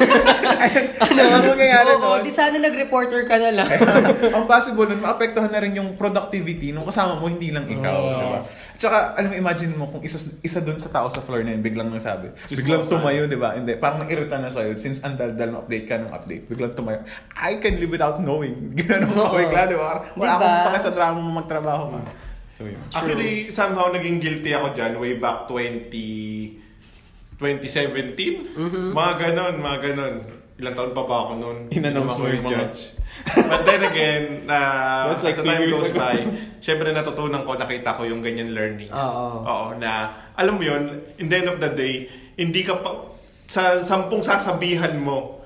ano 1.04 1.20
ang 1.20 1.44
mangyayari 1.52 1.92
Oo, 1.96 2.00
nun? 2.00 2.20
di 2.24 2.32
sana 2.32 2.56
nag-reporter 2.56 3.24
ka 3.28 3.36
na 3.36 3.50
lang. 3.52 3.68
ang 4.36 4.44
possible 4.48 4.88
nun, 4.88 5.00
maapektuhan 5.04 5.52
na 5.52 5.60
rin 5.60 5.76
yung 5.76 5.96
productivity 5.96 6.72
nung 6.72 6.88
kasama 6.88 7.20
mo, 7.20 7.28
hindi 7.28 7.52
lang 7.52 7.68
ikaw. 7.68 7.98
Yes. 8.00 8.16
Diba? 8.20 8.40
Tsaka, 8.80 8.96
alam 9.20 9.28
mo, 9.32 9.36
imagine 9.36 9.72
mo 9.76 9.84
kung 9.92 10.02
isa, 10.04 10.18
isa 10.40 10.60
dun 10.64 10.80
sa 10.80 10.88
tao 10.88 11.12
sa 11.12 11.20
floor 11.20 11.44
na 11.44 11.56
yun, 11.56 11.62
biglang 11.62 11.92
nagsabi. 11.92 12.32
Just 12.48 12.64
biglang 12.64 12.88
tumayo, 12.88 13.28
di 13.28 13.38
ba? 13.38 13.56
Hindi, 13.56 13.76
parang 13.76 14.04
nang-irita 14.04 14.40
na 14.40 14.48
sa'yo. 14.48 14.72
Since 14.76 15.04
andal-dal 15.04 15.52
ng 15.52 15.58
update 15.60 15.86
ka 15.86 15.94
ng 16.00 16.10
update, 16.12 16.42
biglang 16.48 16.72
tumayo. 16.72 17.04
I 17.36 17.60
can 17.60 17.76
live 17.76 17.92
without 17.92 18.18
knowing. 18.20 18.72
Ganun 18.78 19.12
ako 19.12 19.36
bigla, 19.36 19.60
di 19.68 19.76
ba? 19.76 19.90
Wala 20.16 20.32
Diba? 20.36 20.36
akong 20.40 20.66
pake 20.72 20.78
sa 20.80 20.92
drama 20.92 21.18
mo 21.20 21.30
magtrabaho 21.44 21.84
ka. 21.92 22.00
So, 22.56 22.68
yun. 22.68 22.80
Actually, 22.92 23.48
somehow 23.48 23.88
naging 23.88 24.20
guilty 24.20 24.52
ako 24.52 24.76
dyan 24.76 24.92
way 25.00 25.16
back 25.16 25.48
20... 25.48 26.68
2017? 27.40 28.92
Mga 28.92 29.12
ganon, 29.18 29.54
mga 29.58 29.78
ganon. 29.82 30.14
Ilang 30.60 30.74
taon 30.76 30.92
pa 30.92 31.02
ba 31.02 31.16
ako 31.24 31.32
noon? 31.34 31.58
In-announce 31.72 32.20
mo 32.20 32.28
yung 32.28 32.44
mga- 32.44 32.52
judge. 32.68 32.80
But 33.26 33.64
then 33.64 33.82
again, 33.82 34.24
na 34.44 34.58
That's 35.08 35.24
like 35.24 35.34
as 35.34 35.42
the 35.42 35.48
time 35.48 35.64
goes 35.66 35.88
ago. 35.88 35.98
by, 35.98 36.16
syempre 36.60 36.92
natutunan 36.92 37.42
ko, 37.42 37.56
nakita 37.56 37.96
ko 37.96 38.04
yung 38.04 38.20
ganyan 38.20 38.52
learnings. 38.52 38.92
Oo. 38.92 39.44
Oo, 39.44 39.66
na 39.76 39.90
alam 40.36 40.56
mo 40.56 40.62
yun, 40.62 40.88
in 41.16 41.26
the 41.26 41.36
end 41.36 41.48
of 41.48 41.58
the 41.58 41.72
day, 41.72 42.06
hindi 42.36 42.60
ka 42.60 42.80
pa, 42.80 43.16
sa 43.44 43.80
sampung 43.80 44.20
sasabihan 44.20 44.94
mo, 44.94 45.40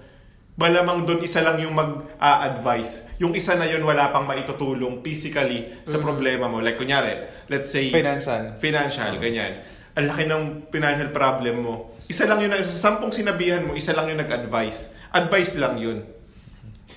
malamang 0.55 1.03
doon 1.03 1.23
isa 1.23 1.43
lang 1.43 1.59
yung 1.59 1.75
mag-a-advise. 1.75 3.07
Yung 3.19 3.35
isa 3.35 3.55
na 3.55 3.67
yun 3.67 3.83
wala 3.83 4.11
pang 4.11 4.23
maitutulong 4.23 5.03
physically 5.03 5.67
sa 5.83 5.99
problema 5.99 6.47
mo. 6.47 6.59
Like 6.59 6.79
kunyari, 6.79 7.27
let's 7.47 7.71
say 7.71 7.91
Financial. 7.91 8.55
financial, 8.59 9.19
ganyan. 9.19 9.63
Ang 9.95 10.07
laki 10.07 10.25
ng 10.25 10.43
financial 10.69 11.11
problem 11.11 11.57
mo. 11.61 11.75
Isa 12.05 12.27
lang 12.27 12.39
yun, 12.39 12.51
sa 12.51 12.91
sampung 12.91 13.11
sinabihan 13.11 13.63
mo, 13.63 13.73
isa 13.73 13.95
lang 13.95 14.11
yung 14.11 14.19
nag-advise. 14.19 14.91
Advice 15.09 15.55
lang 15.55 15.79
yun. 15.79 16.03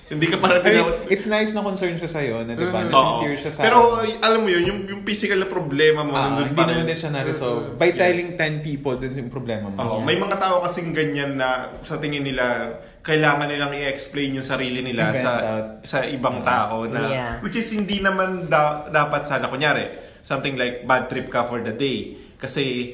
Hindi 0.08 0.24
ka 0.24 0.40
para 0.40 0.58
I 0.58 0.64
mean, 0.64 0.72
pinaw- 0.74 1.04
it's 1.06 1.24
nice 1.26 1.52
na 1.52 1.60
concern 1.60 1.92
siya 1.94 2.08
sa'yo, 2.08 2.40
na 2.40 2.56
diba? 2.56 2.80
Na 2.80 2.90
Oo. 2.90 3.20
sincere 3.20 3.36
siya 3.38 3.52
sa 3.52 3.60
Pero 3.60 4.00
alam 4.00 4.40
mo 4.40 4.48
yun, 4.48 4.64
yung, 4.64 4.80
yung 4.86 5.00
physical 5.04 5.36
na 5.36 5.44
problema 5.46 6.00
mo, 6.00 6.10
Ah, 6.10 6.32
nandun 6.32 6.44
hindi 6.46 6.56
pa 6.56 6.64
rin. 6.64 6.68
naman 6.74 6.84
din 6.88 6.96
siya 6.96 7.10
na-resolve. 7.12 7.76
By 7.76 7.92
telling 7.92 8.30
10 8.34 8.64
people, 8.64 8.96
dun 8.96 9.12
yung 9.12 9.28
problema 9.28 9.68
mo. 9.68 9.76
Oo, 9.76 9.96
May 10.00 10.16
mga 10.16 10.40
tao 10.40 10.64
kasing 10.64 10.90
ganyan 10.90 11.36
na 11.36 11.48
sa 11.84 12.00
tingin 12.00 12.24
nila, 12.24 12.72
kailangan 13.00 13.46
nilang 13.46 13.70
i-explain 13.70 14.32
yung 14.32 14.44
sarili 14.44 14.80
nila 14.80 15.12
sa 15.14 15.30
out. 15.36 15.66
sa 15.84 15.98
ibang 16.02 16.40
tao 16.42 16.84
na 16.84 17.00
Yeah. 17.04 17.32
which 17.40 17.54
is 17.54 17.68
hindi 17.68 18.00
naman 18.00 18.48
da- 18.48 18.88
dapat 18.88 19.22
sana 19.22 19.46
kunyari 19.46 19.92
something 20.28 20.60
like 20.60 20.84
bad 20.84 21.08
trip 21.08 21.32
ka 21.32 21.48
for 21.48 21.64
the 21.64 21.72
day 21.72 22.20
kasi 22.36 22.92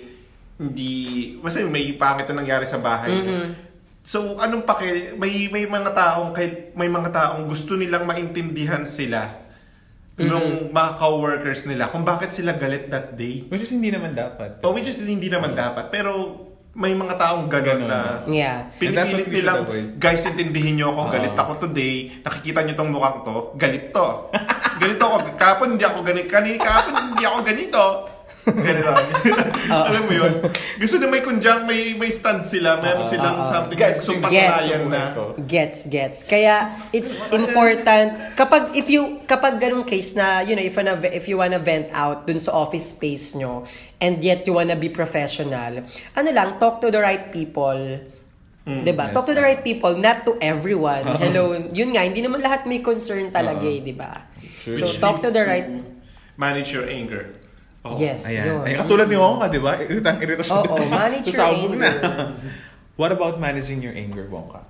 hindi 0.55 1.35
kasi 1.43 1.67
may 1.67 1.91
pangit 1.99 2.31
na 2.31 2.39
nangyari 2.39 2.63
sa 2.63 2.79
bahay 2.79 3.11
niyo. 3.11 3.59
So 4.07 4.39
anong 4.39 4.63
pake 4.63 5.19
may 5.19 5.51
may 5.51 5.67
mga 5.67 5.91
taong 5.91 6.31
kay 6.31 6.71
may 6.79 6.87
mga 6.87 7.11
taong 7.11 7.51
gusto 7.51 7.75
nilang 7.75 8.07
maintindihan 8.07 8.87
sila 8.87 9.43
nung 10.15 10.71
mga 10.71 10.91
coworkers 10.95 11.67
nila 11.67 11.91
kung 11.91 12.07
bakit 12.07 12.31
sila 12.31 12.55
galit 12.55 12.87
that 12.87 13.19
day. 13.19 13.43
Which 13.51 13.67
is 13.67 13.75
hindi 13.75 13.91
naman 13.91 14.15
dapat. 14.15 14.63
Oh, 14.63 14.71
which 14.71 14.87
is 14.87 15.03
hindi 15.03 15.27
naman 15.27 15.59
dapat. 15.59 15.91
Pero 15.91 16.39
may 16.75 16.91
mga 16.91 17.15
taong 17.15 17.47
gano'n 17.47 17.81
na 17.87 18.01
Yeah. 18.27 18.67
Pinipilit 18.83 19.31
nilang, 19.31 19.63
guys, 19.99 20.27
intindihin 20.27 20.75
nyo 20.83 20.91
ako, 20.91 21.03
galit 21.15 21.35
ako 21.39 21.53
today, 21.71 22.11
nakikita 22.27 22.67
nyo 22.67 22.75
tong 22.75 22.91
mukhang 22.91 23.19
to, 23.23 23.37
galit 23.55 23.95
to. 23.95 24.07
ganito 24.83 25.03
ako, 25.07 25.17
kapon 25.39 25.69
hindi 25.79 25.85
ako 25.87 25.99
ganito, 26.03 26.29
kanini 26.31 26.59
kapon 26.59 26.95
hindi 27.15 27.25
ako 27.25 27.39
ganito. 27.47 27.85
Ganito. 28.45 28.93
Alam 29.73 30.03
mo 30.05 30.13
yun? 30.13 30.33
Gusto 30.77 31.01
na 31.01 31.09
may 31.09 31.25
kundyang, 31.25 31.65
may, 31.65 31.97
may 31.97 32.13
stand 32.13 32.45
sila, 32.45 32.77
meron 32.77 33.09
silang 33.09 33.41
oo. 33.41 33.49
something 33.49 33.79
Guys, 33.79 34.05
gusto 34.05 34.21
gets. 34.21 34.29
patunayan 34.29 34.83
na. 34.93 35.03
Gets, 35.41 35.79
gets. 35.89 36.19
Kaya 36.29 36.77
it's 36.93 37.17
important 37.33 38.37
kapag 38.37 38.77
if 38.77 38.93
you 38.93 39.25
kapag 39.25 39.57
ganung 39.57 39.89
case 39.89 40.13
na 40.13 40.45
you 40.45 40.53
know 40.53 40.65
if 40.65 40.77
wanna, 40.77 41.01
if 41.09 41.25
you 41.25 41.41
wanna 41.41 41.57
vent 41.57 41.89
out 41.97 42.29
dun 42.29 42.37
sa 42.37 42.53
office 42.53 42.93
space 42.93 43.33
nyo 43.33 43.65
and 43.97 44.21
yet 44.21 44.45
you 44.45 44.53
wanna 44.53 44.77
be 44.77 44.93
professional, 44.93 45.81
ano 46.13 46.29
lang 46.29 46.61
talk 46.61 46.85
to 46.85 46.93
the 46.93 47.01
right 47.01 47.33
people. 47.33 47.81
'Di 48.65 48.93
ba? 48.97 49.09
yes. 49.09 49.15
Talk 49.17 49.29
to 49.29 49.37
the 49.37 49.45
right 49.45 49.61
people, 49.61 49.93
not 50.01 50.25
to 50.25 50.41
everyone. 50.41 51.05
Hello, 51.21 51.53
yun 51.53 51.93
nga 51.93 52.01
hindi 52.01 52.25
naman 52.25 52.41
lahat 52.41 52.65
may 52.65 52.81
concern 52.81 53.29
talaga, 53.29 53.65
eh, 53.69 53.85
'di 53.85 53.93
ba? 53.93 54.25
Sure. 54.65 54.81
So 54.81 54.89
Which 54.89 54.97
talk 55.01 55.21
to 55.21 55.29
the 55.29 55.45
right 55.45 55.69
Manage 56.35 56.75
your 56.75 56.89
anger. 56.91 57.31
Oo. 57.85 57.97
Yes, 57.97 58.25
Ayan. 58.25 58.45
yun. 58.49 58.61
Ay, 58.65 58.75
katulad 58.75 59.07
ni 59.07 59.15
Wongka, 59.15 59.47
di 59.49 59.61
ba? 59.61 59.77
Iritang 59.83 60.17
irito 60.19 60.41
siya. 60.41 60.59
Oo, 60.59 60.89
manage 60.89 61.29
your 61.29 61.37
Sasabog 61.37 61.73
na. 61.77 61.85
anger. 61.85 62.33
What 62.95 63.11
about 63.11 63.37
managing 63.37 63.81
your 63.81 63.93
anger, 63.93 64.25
Wongka? 64.27 64.65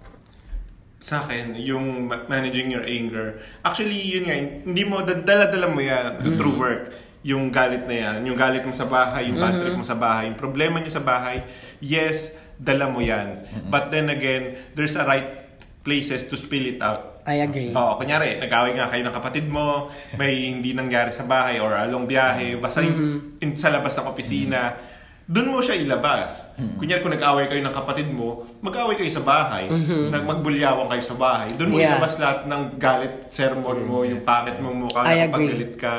sa 1.04 1.20
akin, 1.20 1.52
yung 1.60 2.08
ma- 2.08 2.24
managing 2.26 2.72
your 2.72 2.80
anger. 2.80 3.36
Actually, 3.60 4.00
yun 4.00 4.24
nga, 4.24 4.34
hindi 4.64 4.82
mo, 4.82 5.04
dala-dala 5.04 5.68
mo 5.68 5.76
yan 5.76 6.16
through 6.32 6.56
work. 6.56 6.96
Yung 7.20 7.52
galit 7.52 7.84
na 7.84 7.92
yan, 7.92 8.16
yung 8.24 8.40
galit 8.40 8.64
mo 8.64 8.72
sa 8.72 8.88
bahay, 8.88 9.28
yung 9.28 9.36
bad 9.36 9.52
trip 9.54 9.76
mo 9.76 9.84
sa 9.84 9.92
bahay, 9.94 10.32
yung 10.32 10.40
problema 10.40 10.80
niya 10.80 10.96
sa 10.96 11.04
bahay, 11.04 11.44
yes, 11.78 12.32
dala 12.56 12.88
mo 12.88 13.04
yan. 13.04 13.44
But 13.68 13.92
then 13.92 14.08
again, 14.08 14.56
there's 14.72 14.96
a 14.96 15.04
right 15.04 15.44
places 15.84 16.24
to 16.24 16.40
spill 16.40 16.64
it 16.64 16.80
out. 16.80 17.13
I 17.24 17.40
agree. 17.40 17.72
Oo, 17.72 17.96
kunyari, 17.96 18.36
nag-away 18.36 18.72
nga 18.72 18.86
kayo 18.86 19.02
ng 19.02 19.14
kapatid 19.14 19.46
mo, 19.46 19.88
may 20.14 20.32
hindi 20.46 20.72
nangyari 20.72 21.08
sa 21.08 21.24
bahay 21.24 21.56
or 21.56 21.72
along 21.72 22.04
biyahe, 22.04 22.56
basta 22.56 22.80
yung 22.80 22.96
in, 23.38 23.52
sa 23.54 23.68
labas 23.68 23.92
ng 23.94 24.04
opisina, 24.04 24.76
doon 25.24 25.48
mo 25.48 25.58
siya 25.58 25.72
ilabas. 25.74 26.52
Kunyari, 26.76 27.00
kung 27.00 27.10
nag-away 27.10 27.48
kayo 27.48 27.60
ng 27.60 27.72
kapatid 27.72 28.12
mo, 28.12 28.44
mag-away 28.60 28.92
kayo 28.94 29.08
sa 29.08 29.24
bahay, 29.24 29.72
nag 30.06 30.20
magbulyawang 30.22 30.84
kayo 30.86 31.00
sa 31.02 31.16
bahay, 31.16 31.48
doon 31.50 31.70
mo 31.70 31.76
Yeah. 31.76 31.96
ilabas 31.96 32.14
lahat 32.16 32.44
ng 32.44 32.62
galit, 32.76 33.14
sermon 33.28 33.78
mo, 33.82 34.04
yung 34.04 34.20
pangit 34.20 34.60
mo 34.60 34.68
mukha, 34.70 35.00
paggalit 35.32 35.74
ka. 35.74 35.94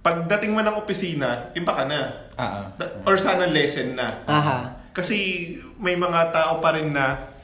Pagdating 0.00 0.56
mo 0.56 0.60
ng 0.62 0.76
opisina, 0.76 1.28
iba 1.52 1.72
ka 1.74 1.84
na. 1.84 2.00
Ah, 2.32 2.40
ah. 2.40 2.64
Da- 2.72 3.04
Or 3.04 3.18
sana 3.18 3.44
lesson 3.44 3.92
na. 3.92 4.24
Aha. 4.24 4.58
Kasi 4.90 5.16
may 5.76 5.92
mga 5.92 6.32
tao 6.32 6.56
pa 6.58 6.72
rin 6.72 6.88
na 6.88 7.36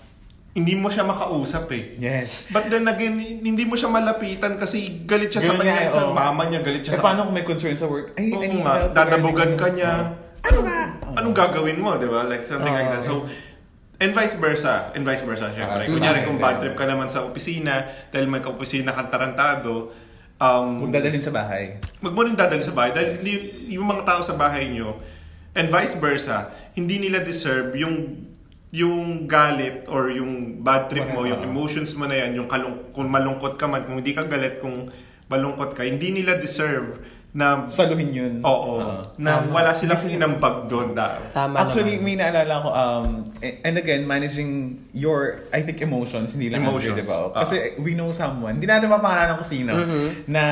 hindi 0.55 0.75
mo 0.75 0.87
siya 0.87 1.03
makausap 1.03 1.67
eh. 1.75 1.99
Yes. 1.99 2.47
But 2.49 2.71
then 2.71 2.87
again, 2.87 3.19
hindi 3.19 3.67
mo 3.67 3.75
siya 3.75 3.91
malapitan 3.91 4.55
kasi 4.55 5.03
galit 5.03 5.29
siya 5.29 5.43
sa 5.43 5.53
Ganun 5.53 5.67
kanya, 5.67 5.75
nga, 5.75 5.91
sa 5.91 6.03
oo. 6.07 6.15
mama 6.15 6.47
niya, 6.47 6.63
galit 6.63 6.83
siya 6.87 6.95
Eh, 6.95 6.99
sa... 6.99 7.03
paano 7.03 7.27
kung 7.27 7.35
may 7.35 7.43
concern 7.43 7.75
sa 7.75 7.91
work? 7.91 8.15
Ay, 8.15 8.31
Oo 8.31 8.39
I 8.39 8.47
need 8.49 8.63
help 8.63 8.95
dadabugan 8.95 9.53
ka 9.55 9.69
niya. 9.69 10.15
Ano 10.41 10.59
nga? 10.63 10.79
Anong 11.19 11.35
gagawin 11.35 11.79
mo, 11.83 11.99
di 11.99 12.07
ba? 12.07 12.23
Like 12.25 12.47
something 12.47 12.71
like 12.71 12.87
that. 12.87 13.03
So, 13.03 13.27
and 13.99 14.15
vice 14.15 14.39
versa. 14.39 14.95
And 14.95 15.03
vice 15.03 15.27
versa, 15.27 15.51
syempre. 15.51 15.83
Ah, 15.83 15.91
Kunyari, 15.91 16.23
kung 16.23 16.39
bad 16.39 16.63
trip 16.63 16.79
ka 16.79 16.87
naman 16.87 17.11
sa 17.11 17.27
opisina, 17.27 17.83
dahil 18.15 18.31
may 18.31 18.39
ka-opisina 18.39 18.95
kang 18.95 19.11
tarantado, 19.11 19.91
um, 20.39 20.87
Huwag 20.87 20.95
dadalhin 20.95 21.19
sa 21.19 21.35
bahay. 21.35 21.83
Wag 21.99 22.15
mo 22.15 22.23
rin 22.23 22.39
dadali 22.39 22.63
sa 22.63 22.71
bahay 22.71 22.95
dahil 22.95 23.19
yung 23.71 23.87
mga 23.87 24.07
tao 24.07 24.21
sa 24.23 24.35
bahay 24.35 24.71
nyo 24.71 24.99
and 25.55 25.67
vice 25.67 25.95
versa, 25.97 26.51
hindi 26.75 26.99
nila 26.99 27.23
deserve 27.23 27.75
yung 27.75 28.23
yung 28.75 28.99
galit 29.25 29.87
or 29.87 30.11
yung 30.11 30.33
bad 30.59 30.91
trip 30.91 31.07
mo, 31.09 31.23
yung 31.23 31.41
emotions 31.41 31.95
mo 31.95 32.05
na 32.05 32.17
yan, 32.17 32.35
yung 32.35 32.49
kalung- 32.49 32.91
kung 32.91 33.07
malungkot 33.07 33.55
ka 33.55 33.65
man, 33.65 33.87
kung 33.87 34.03
hindi 34.03 34.11
ka 34.11 34.27
galit, 34.27 34.59
kung 34.59 34.91
malungkot 35.25 35.73
ka, 35.73 35.87
hindi 35.87 36.11
nila 36.13 36.35
deserve 36.37 36.99
na 37.31 37.67
Saluhin 37.67 38.11
yun. 38.11 38.35
oo, 38.43 38.79
Ah. 38.79 39.03
na 39.17 39.43
wala 39.45 39.71
silang 39.73 39.99
inambag 40.09 40.67
doon 40.67 40.91
da. 40.93 41.19
Tama 41.31 41.55
Actually, 41.61 41.99
naman. 41.99 42.03
may 42.05 42.15
naalala 42.17 42.55
ko, 42.57 42.69
um, 42.71 43.07
and 43.61 43.75
again, 43.77 44.03
managing 44.05 44.51
your, 44.93 45.19
I 45.51 45.59
think, 45.61 45.79
emotions, 45.81 46.31
hindi 46.31 46.47
lang 46.47 46.63
Emotions. 46.63 46.95
anger, 46.95 46.99
di 47.01 47.05
ba? 47.05 47.31
Ah. 47.31 47.43
Kasi 47.43 47.75
we 47.77 47.93
know 47.93 48.11
someone, 48.11 48.59
hindi 48.59 48.67
natin 48.67 48.87
mapangalanan 48.87 49.39
kung 49.39 49.47
sino, 49.49 49.71
Mm-hmm. 49.73 50.07
na 50.29 50.45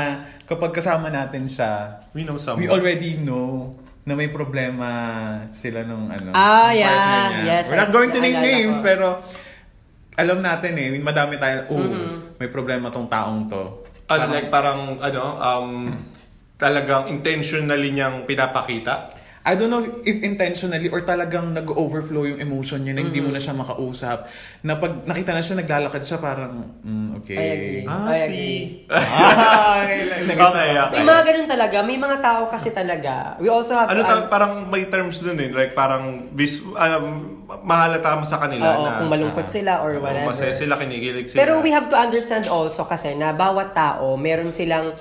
kapag 0.42 0.70
kasama 0.72 1.06
natin 1.08 1.46
siya, 1.46 2.02
We 2.10 2.22
know 2.22 2.34
someone. 2.36 2.58
we 2.60 2.66
already 2.68 3.14
know 3.16 3.78
na 4.02 4.18
may 4.18 4.26
problema 4.28 4.88
sila 5.54 5.86
nung 5.86 6.10
ano. 6.10 6.34
Ah, 6.34 6.74
yeah. 6.74 6.90
niya. 7.30 7.62
Yes, 7.62 7.70
We're 7.70 7.78
not 7.78 7.94
going 7.94 8.10
to 8.10 8.18
name 8.18 8.42
names, 8.42 8.78
ko. 8.78 8.84
pero 8.84 9.06
alam 10.12 10.42
natin 10.42 10.74
eh, 10.74 10.90
madami 10.98 11.38
tayo, 11.38 11.70
oh, 11.70 11.78
Mm-hmm. 11.78 12.36
may 12.36 12.50
problema 12.50 12.90
tong 12.90 13.06
taong 13.06 13.46
to. 13.46 13.86
Ano, 14.10 14.24
like 14.28 14.50
parang, 14.50 14.98
ano, 14.98 15.22
um, 15.38 15.70
talagang 16.58 17.08
intentionally 17.08 17.94
niyang 17.94 18.26
pinapakita. 18.26 19.08
I 19.42 19.52
don't 19.52 19.68
know 19.68 19.80
if, 19.80 19.90
if 20.04 20.22
intentionally 20.22 20.86
or 20.86 21.02
talagang 21.02 21.50
nag-overflow 21.52 22.24
yung 22.24 22.38
emotion 22.38 22.78
niya 22.80 22.94
na 22.94 23.02
hindi 23.02 23.18
mo 23.18 23.26
na 23.26 23.32
Mm-hmm. 23.32 23.42
siya 23.44 23.58
makausap. 23.58 24.18
Na 24.60 24.76
pag 24.76 25.02
nakita 25.02 25.30
na 25.30 25.40
siya, 25.40 25.58
naglalakad 25.58 25.98
siya 26.00 26.18
parang, 26.18 26.78
mm, 26.78 27.08
okay. 27.18 27.34
I 27.34 27.46
agree. 27.50 27.82
Ah, 27.84 28.06
I 28.06 28.18
si... 28.20 28.30
agree. 28.30 28.62
Ah, 28.88 29.78
nag- 30.30 30.38
Okay, 30.38 30.68
okay. 30.72 30.94
May 30.94 31.04
mga 31.04 31.22
ganun 31.24 31.48
talaga. 31.48 31.76
May 31.82 31.98
mga 31.98 32.16
tao 32.20 32.42
kasi 32.46 32.70
talaga. 32.70 33.14
We 33.36 33.48
also 33.48 33.74
have 33.74 33.90
Ano 33.90 34.00
to... 34.00 34.06
ta- 34.06 34.28
parang 34.28 34.52
may 34.68 34.86
terms 34.86 35.18
dun 35.18 35.34
eh, 35.36 35.50
like 35.50 35.74
parang 35.74 36.30
vis, 36.30 36.62
um, 36.62 37.06
mahalata 37.60 38.14
mo 38.14 38.24
sa 38.24 38.38
kanila 38.38 38.64
Oo, 38.70 38.84
na 38.84 38.90
kung 38.96 39.10
malungkot 39.10 39.44
sila 39.44 39.82
or 39.82 39.98
whatever. 39.98 40.30
masaya 40.30 40.54
sila, 40.54 40.78
kinikilig 40.78 41.26
sila. 41.26 41.36
Pero 41.36 41.58
we 41.58 41.68
have 41.68 41.84
to 41.84 41.96
understand 41.96 42.46
also 42.46 42.84
kasi 42.84 43.12
na 43.12 43.30
bawat 43.30 43.72
tao, 43.72 44.14
meron 44.14 44.48
silang 44.48 44.94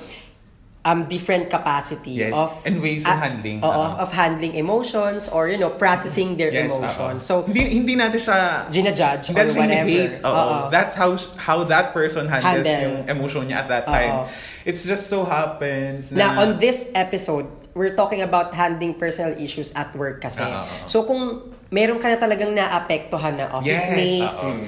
um 0.81 1.05
different 1.05 1.45
capacity 1.49 2.25
Yes, 2.25 2.33
of 2.33 2.49
and 2.65 2.81
ways 2.81 3.05
of 3.05 3.13
handling. 3.13 3.61
Oo, 3.61 3.69
Oo. 3.69 4.01
of 4.01 4.09
handling 4.09 4.57
emotions 4.57 5.29
or 5.29 5.45
you 5.45 5.61
know, 5.61 5.69
processing 5.69 6.33
their 6.41 6.49
Yes, 6.49 6.73
emotions. 6.73 7.21
oo. 7.21 7.27
So, 7.29 7.33
hindi 7.45 7.69
hindi 7.77 7.93
natin 7.93 8.17
siya 8.17 8.39
gina-judge 8.73 9.29
or 9.29 9.45
whatever. 9.53 9.85
hate. 9.85 10.25
Oo. 10.25 10.73
That's 10.73 10.97
how 10.97 11.13
how 11.37 11.61
that 11.69 11.93
person 11.93 12.25
handles 12.25 12.65
Handle. 12.65 12.81
yung 12.81 12.97
emotion 13.13 13.45
niya 13.45 13.61
at 13.61 13.67
that 13.69 13.85
time. 13.85 14.25
It's 14.65 14.81
just 14.81 15.05
so 15.05 15.21
happens 15.21 16.09
na 16.09 16.33
na, 16.33 16.41
on 16.41 16.49
this 16.57 16.89
episode, 16.97 17.45
we're 17.77 17.93
talking 17.93 18.25
about 18.25 18.53
handling 18.57 18.97
personal 18.97 19.37
issues 19.37 19.69
at 19.77 19.93
work 19.93 20.25
kasi. 20.25 20.41
Oo. 20.41 20.65
So 20.89 21.05
kung 21.05 21.45
meron 21.69 22.01
ka 22.01 22.09
na 22.09 22.17
talagang 22.17 22.57
naapektuhan 22.57 23.37
na 23.37 23.53
office 23.53 23.85
Yes, 23.85 23.93
mates, 23.93 24.41
oo. 24.43 24.65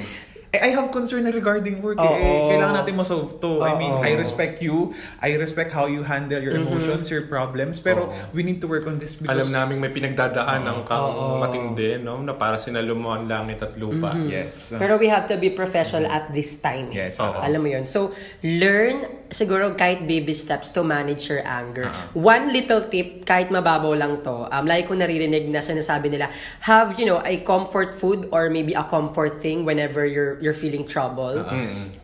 I 0.53 0.69
have 0.69 0.93
concern 0.93 1.25
regarding 1.25 1.81
work 1.81 1.97
eh. 1.97 2.05
Oo. 2.05 2.13
eh. 2.13 2.39
Kailangan 2.53 2.85
natin 2.85 2.93
masolve 2.93 3.41
to. 3.41 3.65
I 3.65 3.73
mean. 3.73 3.89
I 3.89 4.13
respect 4.13 4.61
you. 4.61 4.93
I 5.17 5.33
respect 5.33 5.73
how 5.73 5.89
you 5.89 6.05
handle 6.05 6.37
your 6.37 6.53
emotions, 6.53 7.09
your 7.09 7.25
problems. 7.25 7.81
Pero 7.81 8.13
we 8.37 8.45
need 8.45 8.61
to 8.61 8.69
work 8.69 8.85
on 8.85 9.01
this 9.01 9.17
because... 9.17 9.33
Alam 9.33 9.49
namin 9.49 9.81
may 9.81 9.89
pinagdadaan 9.89 10.61
ng 10.61 10.77
kang 10.85 11.41
matindi, 11.41 11.97
no? 11.97 12.21
Na 12.21 12.37
para 12.37 12.61
sinalo 12.61 12.93
mo 12.93 13.17
ang 13.17 13.25
langit 13.25 13.65
at 13.65 13.73
lupa. 13.81 14.13
Yes. 14.13 14.69
Pero 14.69 15.01
we 15.01 15.09
have 15.09 15.25
to 15.25 15.41
be 15.41 15.49
professional 15.49 16.05
at 16.05 16.29
this 16.29 16.61
time. 16.61 16.93
Yes. 16.93 17.17
Alam 17.17 17.65
mo 17.65 17.69
yun. 17.73 17.89
So, 17.89 18.13
learn 18.45 19.25
siguro 19.33 19.73
kahit 19.73 20.05
baby 20.05 20.37
steps 20.37 20.69
to 20.69 20.85
manage 20.85 21.25
your 21.25 21.41
anger. 21.41 21.89
Ah. 21.89 22.13
One 22.13 22.53
little 22.53 22.85
tip, 22.85 23.25
kahit 23.25 23.49
mababaw 23.49 23.97
lang 23.97 24.21
to, 24.21 24.45
um, 24.45 24.65
lagi 24.69 24.85
ko 24.85 24.93
naririnig 24.93 25.49
na 25.49 25.65
sinasabi 25.65 26.13
nila, 26.13 26.29
have, 26.61 26.93
you 27.01 27.09
know, 27.09 27.17
a 27.25 27.41
comfort 27.41 27.97
food 27.97 28.29
or 28.29 28.53
maybe 28.53 28.77
a 28.77 28.85
comfort 28.85 29.41
thing 29.41 29.65
whenever 29.65 30.05
you're 30.05 30.37
you're 30.43 30.51
feeling 30.51 30.83
trouble. 30.83 31.47
Ah. 31.47 31.55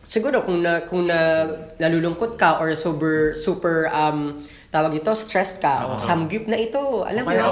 Siguro 0.08 0.40
kung 0.40 0.64
na 0.64 0.80
kung 0.88 1.04
na 1.04 1.44
nalulungkot 1.76 2.40
ka 2.40 2.56
or 2.56 2.72
super 2.72 3.36
super 3.36 3.92
um 3.92 4.40
tawag 4.70 5.02
ito 5.02 5.10
stressed 5.18 5.58
ka 5.58 5.82
o 5.82 5.98
samgyup 5.98 6.46
na 6.46 6.54
ito 6.54 7.02
alam 7.02 7.26
mo 7.26 7.34
Kaya, 7.34 7.42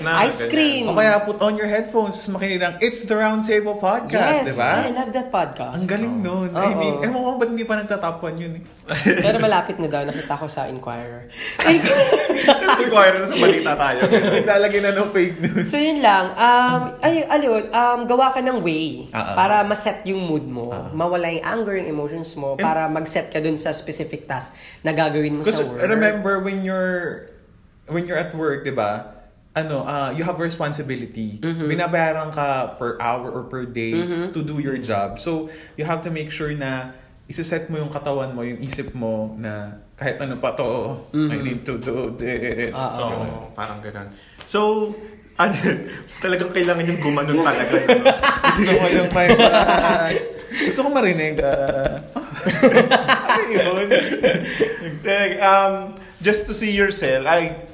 na, 0.00 0.24
ice 0.24 0.48
ganyan. 0.48 0.48
cream 0.48 0.84
O 0.88 0.96
kaya 0.96 1.20
put 1.20 1.36
on 1.44 1.60
your 1.60 1.68
headphones, 1.68 2.16
makinig 2.24 2.56
ng 2.56 2.80
It's 2.80 3.04
the 3.04 3.12
Round 3.12 3.44
Table 3.44 3.76
Podcast, 3.76 4.48
yes 4.48 4.48
di 4.48 4.56
ba? 4.56 4.88
I 4.88 4.96
love 4.96 5.12
that 5.12 5.28
podcast 5.28 5.84
Ang 5.84 5.92
galing 5.92 6.24
nun. 6.24 6.56
Oo. 6.56 6.64
I 6.64 6.72
mean, 6.72 7.04
ewan 7.04 7.20
ko 7.20 7.30
ba't 7.36 7.48
hindi 7.52 7.68
pa 7.68 7.76
nagtatapon 7.84 8.32
yun 8.40 8.52
eh. 8.56 8.62
pero 9.20 9.36
malapit 9.44 9.76
na 9.76 9.92
daw 9.92 10.08
nakita 10.08 10.40
ko 10.40 10.48
sa 10.48 10.64
Inquirer 10.64 11.28
Require 11.60 12.48
na 12.82 13.26
sa 13.26 13.36
balita 13.36 13.72
tayo. 13.76 14.00
Lalagay 14.44 14.80
na 14.82 14.90
ng 14.94 15.08
fake 15.10 15.36
news. 15.40 15.66
So 15.70 15.76
yun 15.78 16.00
lang, 16.00 16.34
um, 16.34 16.80
ay, 17.00 17.24
ayun, 17.26 17.70
um, 17.70 18.00
gawa 18.06 18.34
ka 18.34 18.40
ng 18.40 18.60
way 18.60 19.08
ah. 19.14 19.34
para 19.38 19.62
ma-set 19.62 20.06
yung 20.08 20.24
mood 20.24 20.44
mo, 20.46 20.70
mawala 20.92 21.30
yung 21.30 21.44
anger, 21.44 21.74
yung 21.80 21.90
emotions 21.90 22.34
mo, 22.34 22.54
para 22.58 22.86
mag-set 22.90 23.30
ka 23.30 23.38
dun 23.42 23.56
sa 23.56 23.72
specific 23.72 24.26
task 24.26 24.54
na 24.82 24.92
gagawin 24.92 25.38
mo 25.38 25.42
sa 25.42 25.52
Because 25.52 25.66
work. 25.66 25.86
remember 25.86 26.40
when 26.42 26.62
you're 26.64 27.30
when 27.88 28.08
you're 28.08 28.18
at 28.18 28.32
work, 28.32 28.64
'di 28.64 28.72
ba? 28.72 29.12
Ano, 29.54 29.86
uh, 29.86 30.10
you 30.10 30.26
have 30.26 30.34
responsibility. 30.42 31.38
Mm-hmm. 31.38 31.70
Binabayaran 31.70 32.34
ka 32.34 32.74
per 32.74 32.98
hour 32.98 33.30
or 33.30 33.46
per 33.46 33.62
day 33.62 33.94
to 34.34 34.42
do 34.42 34.58
your 34.58 34.74
job. 34.82 35.22
So, 35.22 35.46
you 35.78 35.86
have 35.86 36.02
to 36.02 36.10
make 36.10 36.34
sure 36.34 36.50
na 36.50 36.90
isa-set 37.30 37.70
mo 37.70 37.78
yung 37.78 37.86
katawan 37.86 38.34
mo, 38.34 38.42
yung 38.42 38.58
isip 38.58 38.90
mo 38.98 39.30
na 39.38 39.78
kahit 39.94 40.16
ano 40.18 40.34
pa 40.36 40.52
to, 40.52 40.98
Mm-hmm. 41.10 41.30
I 41.30 41.36
need 41.40 41.60
to 41.62 41.74
do 41.76 41.96
this. 42.14 42.74
Ah, 42.74 42.98
Oo, 43.04 43.50
parang 43.52 43.78
ganun. 43.78 44.10
So, 44.42 44.90
ano, 45.34 45.54
talagang 46.22 46.50
kailangan 46.50 46.84
yung 46.84 47.00
gumanon 47.00 47.40
talaga. 47.40 47.74
eh? 47.78 47.88
Gusto 48.54 48.72
ko 48.72 48.86
yung 48.88 49.10
may 49.10 49.28
Gusto 50.66 50.80
ko 50.82 50.88
marinig. 50.90 51.34
ah, 51.40 51.98
ano 53.34 53.50
yun? 53.50 53.86
Like, 55.02 55.34
um, 55.40 55.94
just 56.18 56.46
to 56.46 56.54
see 56.54 56.70
yourself, 56.70 57.24
I 57.24 57.66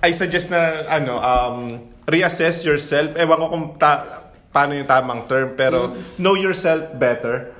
I 0.00 0.10
suggest 0.12 0.48
na 0.48 0.84
ano 0.88 1.16
um 1.16 1.58
reassess 2.06 2.64
yourself. 2.64 3.12
Ewan 3.14 3.36
ko 3.36 3.46
kung 3.48 3.64
ta- 3.76 4.32
paano 4.50 4.72
yung 4.72 4.88
tamang 4.88 5.28
term 5.28 5.54
pero 5.54 5.92
know 6.16 6.34
yourself 6.34 6.96
better 6.96 7.52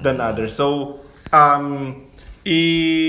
than 0.00 0.18
others. 0.18 0.54
So 0.54 0.98
um 1.30 2.03
i 2.44 2.58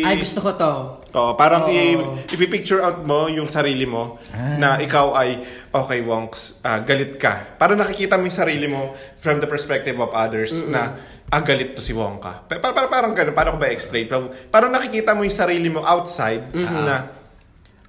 Ay, 0.01 0.15
gusto 0.17 0.39
ko 0.39 0.55
to. 0.55 0.71
Oh, 1.11 1.31
parang 1.33 1.67
i- 1.67 1.95
Oo. 1.95 2.19
ipipicture 2.25 2.79
out 2.79 2.99
mo 3.01 3.27
yung 3.27 3.47
sarili 3.47 3.83
mo 3.83 4.19
na 4.31 4.75
ikaw 4.77 5.11
ay, 5.13 5.43
okay, 5.69 5.99
Wonks, 6.01 6.59
ah, 6.61 6.79
galit 6.79 7.15
ka. 7.15 7.55
Para 7.55 7.71
nakikita 7.71 8.15
mo 8.15 8.23
yung 8.23 8.35
sarili 8.35 8.67
mo 8.67 8.91
from 9.17 9.39
the 9.39 9.47
perspective 9.47 9.95
of 9.95 10.11
others 10.11 10.67
na, 10.67 10.95
ah, 11.25 11.41
galit 11.41 11.71
to 11.71 11.79
si 11.79 11.91
Wongka. 11.91 12.47
Pa- 12.47 12.59
pa- 12.59 12.71
pa- 12.71 12.87
parang 12.89 13.11
ganun, 13.11 13.31
paano 13.31 13.55
ko 13.55 13.59
ba 13.59 13.67
explain? 13.69 14.07
Parang, 14.07 14.27
parang 14.49 14.71
nakikita 14.71 15.11
mo 15.11 15.23
yung 15.23 15.35
sarili 15.35 15.67
mo 15.67 15.83
outside 15.83 16.51
na, 16.51 17.11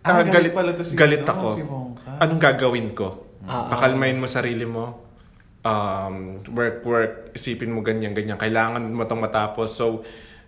Ah, 0.03 0.11
ah, 0.13 0.23
galit 0.23 0.51
galit, 0.51 0.53
pala 0.53 0.71
to 0.71 0.83
si- 0.83 0.95
galit 0.95 1.23
ano, 1.23 1.31
ako. 1.33 1.47
si 1.51 1.63
Wongka. 1.63 2.11
Anong 2.23 2.39
gagawin 2.41 2.89
ko? 2.91 3.09
Ah, 3.43 3.67
Pakalmain 3.69 4.15
mo 4.15 4.27
sarili 4.27 4.63
mo. 4.63 5.03
Um, 5.63 6.47
work, 6.49 6.83
work. 6.83 7.13
Isipin 7.33 7.71
mo 7.71 7.83
ganyan, 7.83 8.15
ganyan. 8.15 8.35
Kailangan 8.35 8.87
mo 8.87 9.03
itong 9.03 9.19
matapos. 9.21 9.75
So, 9.75 10.07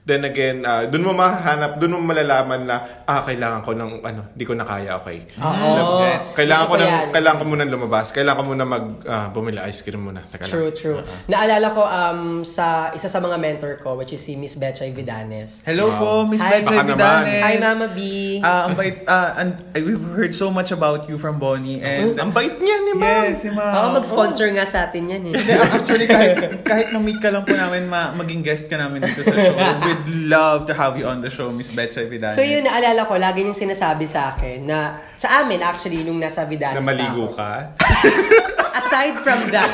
then 0.09 0.25
again, 0.25 0.65
uh, 0.65 0.89
dun 0.89 1.05
mo 1.05 1.13
mahahanap, 1.13 1.77
dun 1.77 1.93
mo 1.93 2.01
malalaman 2.01 2.65
na, 2.65 2.77
ah, 3.05 3.21
kailangan 3.21 3.61
ko 3.61 3.77
ng, 3.77 4.01
ano, 4.01 4.33
di 4.33 4.49
ko 4.49 4.57
na 4.57 4.65
kaya, 4.65 4.97
okay. 4.97 5.29
Oo. 5.37 6.01
Kailangan 6.33 6.65
Gusto 6.65 6.73
ko, 6.73 6.73
ko 6.73 6.81
nang, 6.81 6.89
yan. 6.89 7.07
kailangan 7.13 7.37
ko 7.37 7.45
muna 7.45 7.65
lumabas. 7.69 8.07
Kailangan 8.09 8.39
ko 8.41 8.45
muna 8.49 8.65
mag, 8.65 8.85
ah, 9.05 9.27
bumili 9.29 9.61
ice 9.69 9.85
cream 9.85 10.01
muna. 10.01 10.25
Teka 10.25 10.49
lang. 10.49 10.51
True, 10.51 10.73
true. 10.73 10.99
Naalala 11.29 11.69
ko 11.69 11.83
um 11.85 12.21
sa 12.41 12.89
isa 12.91 13.05
sa 13.07 13.21
mga 13.21 13.37
mentor 13.37 13.77
ko, 13.79 13.95
which 13.95 14.11
is 14.11 14.25
si 14.25 14.33
Miss 14.33 14.57
Betchay 14.57 14.91
Vidanes. 14.91 15.61
Hello 15.69 15.93
Wow. 15.93 16.01
po, 16.01 16.09
Miss 16.25 16.41
Hi. 16.41 16.65
Betcha 16.65 16.73
Baka 16.73 16.97
naman. 16.97 17.23
Hi, 17.45 17.55
Mama 17.61 17.87
B. 17.93 17.99
Ah, 18.41 18.65
ang 18.65 18.75
bait, 18.75 19.05
ah, 19.05 19.37
and, 19.37 19.61
eh, 19.77 19.85
we've 19.85 20.09
heard 20.17 20.33
so 20.33 20.49
much 20.49 20.73
about 20.73 21.05
you 21.05 21.21
from 21.21 21.37
Bonnie 21.37 21.85
and 21.85 22.17
Ang 22.17 22.33
bait 22.33 22.57
niya 22.57 22.77
ni 22.83 22.93
ma'am. 22.97 23.29
Yes, 23.29 23.45
si 23.45 23.53
Ma'am. 23.53 23.73
Oo, 23.77 23.89
mag-sponsor 23.93 24.49
nga 24.57 24.65
sa 24.65 24.89
atin 24.89 25.05
yan 25.05 25.23
eh. 25.29 25.37
Hindi, 25.37 25.53
Actually, 25.77 26.09
kahit, 26.09 26.65
kahit 26.65 26.89
na-meet 26.91 27.21
ka 27.21 27.29
lang 27.29 27.45
po 27.45 27.53
namin, 27.53 27.85
ma- 27.85 28.17
maging 28.17 28.41
guest 28.41 28.73
ka 28.73 28.81
namin 28.81 29.05
dito 29.05 29.21
sa 29.21 29.37
show. 29.37 29.53
We'd 30.07 30.31
love 30.31 30.67
to 30.71 30.75
have 30.75 30.95
you 30.95 31.07
on 31.07 31.21
the 31.21 31.31
show, 31.31 31.51
Miss 31.51 31.75
Betcha 31.75 32.07
Vidanes. 32.07 32.39
So 32.39 32.43
yun, 32.45 32.63
naalala 32.67 33.03
ko, 33.03 33.19
lagi 33.19 33.43
niyong 33.43 33.57
sinasabi 33.59 34.07
sa 34.07 34.35
akin 34.35 34.63
na, 34.63 35.03
sa 35.19 35.43
amin 35.43 35.59
actually, 35.59 36.07
nung 36.07 36.23
nasa 36.23 36.47
Vidanes 36.47 36.79
Na 36.79 36.87
maligo 36.87 37.35
ka. 37.35 37.75
Aside 38.79 39.19
from 39.27 39.51
that, 39.51 39.67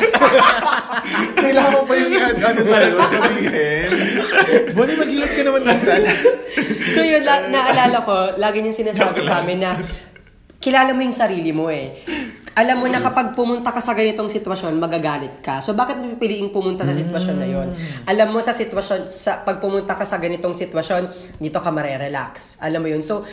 Kailangan 1.45 1.73
mo 1.77 1.81
pa 1.85 1.93
yung 1.93 2.15
ano 2.41 2.61
sa'yo 2.65 2.97
sabihin. 3.05 3.89
Bonnie, 4.73 4.97
maghilot 4.97 5.33
ka 5.37 5.43
naman 5.45 5.63
minsan. 5.69 6.01
so 6.97 7.01
yun, 7.05 7.21
la- 7.21 7.53
naalala 7.53 8.01
ko, 8.01 8.17
lagi 8.41 8.65
niyong 8.65 8.79
sinasabi 8.81 9.21
sa 9.21 9.45
amin 9.45 9.61
na, 9.61 9.77
kilala 10.57 10.97
mo 10.97 11.05
yung 11.05 11.13
sarili 11.13 11.53
mo 11.53 11.69
eh. 11.69 12.01
Alam 12.55 12.77
mo 12.83 12.87
na 12.87 13.03
kapag 13.03 13.35
pumunta 13.35 13.75
ka 13.75 13.83
sa 13.83 13.99
ganitong 13.99 14.31
sitwasyon, 14.31 14.79
magagalit 14.79 15.43
ka. 15.43 15.59
So 15.59 15.75
bakit 15.75 15.99
mo 15.99 16.15
pipiliing 16.15 16.55
pumunta 16.55 16.87
sa 16.87 16.95
sitwasyon 16.95 17.37
na 17.37 17.49
yon? 17.51 17.69
Alam 18.07 18.31
mo 18.31 18.39
sa 18.39 18.55
sitwasyon, 18.55 19.11
sa 19.11 19.43
pag 19.43 19.59
pumunta 19.59 19.99
ka 19.99 20.07
sa 20.07 20.23
ganitong 20.23 20.55
sitwasyon, 20.55 21.35
dito 21.43 21.59
ka 21.59 21.75
marerelax. 21.75 22.55
Alam 22.63 22.87
mo 22.87 22.89
yun. 22.95 23.03
So, 23.03 23.27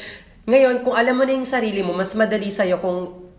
ngayon, 0.49 0.81
kung 0.81 0.97
alam 0.97 1.13
mo 1.13 1.23
na 1.23 1.37
yung 1.37 1.45
sarili 1.45 1.85
mo, 1.85 1.93
mas 1.93 2.17
madali 2.17 2.49
sa'yo 2.49 2.81
kung 2.81 3.29